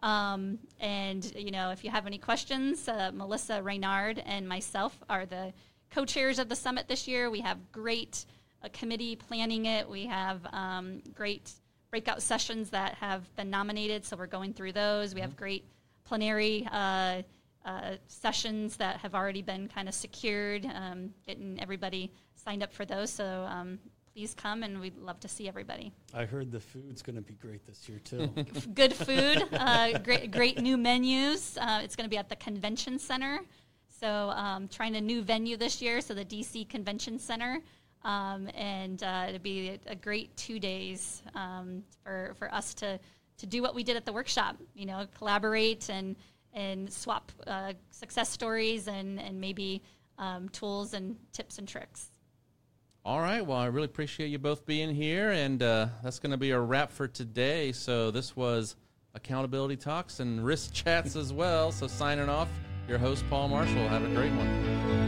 Um, 0.00 0.58
and 0.80 1.32
you 1.36 1.52
know, 1.52 1.70
if 1.70 1.84
you 1.84 1.90
have 1.90 2.06
any 2.06 2.18
questions, 2.18 2.88
uh, 2.88 3.12
Melissa 3.14 3.62
Reynard 3.62 4.20
and 4.26 4.48
myself 4.48 4.98
are 5.08 5.26
the 5.26 5.52
co-chairs 5.90 6.38
of 6.38 6.48
the 6.48 6.56
summit 6.56 6.88
this 6.88 7.06
year. 7.06 7.30
We 7.30 7.40
have 7.40 7.70
great 7.70 8.24
uh, 8.62 8.68
committee 8.72 9.14
planning 9.14 9.66
it. 9.66 9.88
We 9.88 10.06
have 10.06 10.40
um, 10.52 11.02
great 11.14 11.52
breakout 11.90 12.22
sessions 12.22 12.70
that 12.70 12.94
have 12.94 13.34
been 13.36 13.50
nominated, 13.50 14.04
so 14.04 14.16
we're 14.16 14.26
going 14.26 14.54
through 14.54 14.72
those. 14.72 15.14
We 15.14 15.20
have 15.20 15.36
great 15.36 15.66
plenary. 16.04 16.66
Uh, 16.72 17.22
uh, 17.64 17.92
sessions 18.08 18.76
that 18.76 18.98
have 18.98 19.14
already 19.14 19.42
been 19.42 19.68
kind 19.68 19.88
of 19.88 19.94
secured, 19.94 20.66
um, 20.66 21.10
getting 21.26 21.60
everybody 21.60 22.12
signed 22.34 22.62
up 22.62 22.72
for 22.72 22.84
those. 22.84 23.10
So 23.10 23.46
um, 23.48 23.78
please 24.12 24.34
come, 24.34 24.62
and 24.62 24.80
we'd 24.80 24.96
love 24.98 25.20
to 25.20 25.28
see 25.28 25.48
everybody. 25.48 25.92
I 26.12 26.24
heard 26.24 26.50
the 26.50 26.60
food's 26.60 27.02
going 27.02 27.16
to 27.16 27.22
be 27.22 27.34
great 27.34 27.64
this 27.66 27.88
year 27.88 27.98
too. 28.00 28.26
Good 28.74 28.92
food, 28.92 29.46
uh, 29.52 29.98
great, 29.98 30.30
great 30.30 30.60
new 30.60 30.76
menus. 30.76 31.56
Uh, 31.60 31.80
it's 31.82 31.96
going 31.96 32.04
to 32.04 32.10
be 32.10 32.18
at 32.18 32.28
the 32.28 32.36
convention 32.36 32.98
center. 32.98 33.40
So 34.00 34.30
um, 34.30 34.68
trying 34.68 34.96
a 34.96 35.00
new 35.00 35.22
venue 35.22 35.56
this 35.56 35.80
year, 35.80 36.00
so 36.00 36.12
the 36.12 36.24
DC 36.24 36.68
Convention 36.68 37.18
Center. 37.20 37.60
Um, 38.04 38.48
and 38.54 39.00
uh, 39.00 39.26
it'd 39.28 39.44
be 39.44 39.78
a, 39.86 39.92
a, 39.92 39.94
great 39.94 40.36
two 40.36 40.58
days 40.58 41.22
um, 41.36 41.84
for, 42.02 42.34
for 42.36 42.52
us 42.52 42.74
to, 42.74 42.98
to 43.38 43.46
do 43.46 43.62
what 43.62 43.76
we 43.76 43.84
did 43.84 43.96
at 43.96 44.04
the 44.04 44.12
workshop, 44.12 44.56
you 44.74 44.86
know, 44.86 45.06
collaborate 45.16 45.88
and 45.88 46.16
and 46.52 46.92
swap 46.92 47.32
uh, 47.46 47.72
success 47.90 48.28
stories 48.28 48.88
and, 48.88 49.20
and 49.20 49.40
maybe 49.40 49.82
um, 50.18 50.48
tools 50.50 50.94
and 50.94 51.16
tips 51.32 51.58
and 51.58 51.66
tricks. 51.66 52.10
All 53.04 53.20
right. 53.20 53.44
Well, 53.44 53.58
I 53.58 53.66
really 53.66 53.86
appreciate 53.86 54.28
you 54.28 54.38
both 54.38 54.64
being 54.64 54.94
here. 54.94 55.30
And 55.30 55.62
uh, 55.62 55.88
that's 56.04 56.18
going 56.18 56.30
to 56.30 56.36
be 56.36 56.50
a 56.50 56.60
wrap 56.60 56.92
for 56.92 57.08
today. 57.08 57.72
So 57.72 58.10
this 58.10 58.36
was 58.36 58.76
Accountability 59.14 59.76
Talks 59.76 60.20
and 60.20 60.44
Risk 60.44 60.72
Chats 60.72 61.16
as 61.16 61.32
well. 61.32 61.72
So 61.72 61.88
signing 61.88 62.28
off, 62.28 62.48
your 62.88 62.98
host, 62.98 63.24
Paul 63.28 63.48
Marshall. 63.48 63.88
Have 63.88 64.04
a 64.04 64.14
great 64.14 64.32
one. 64.32 65.01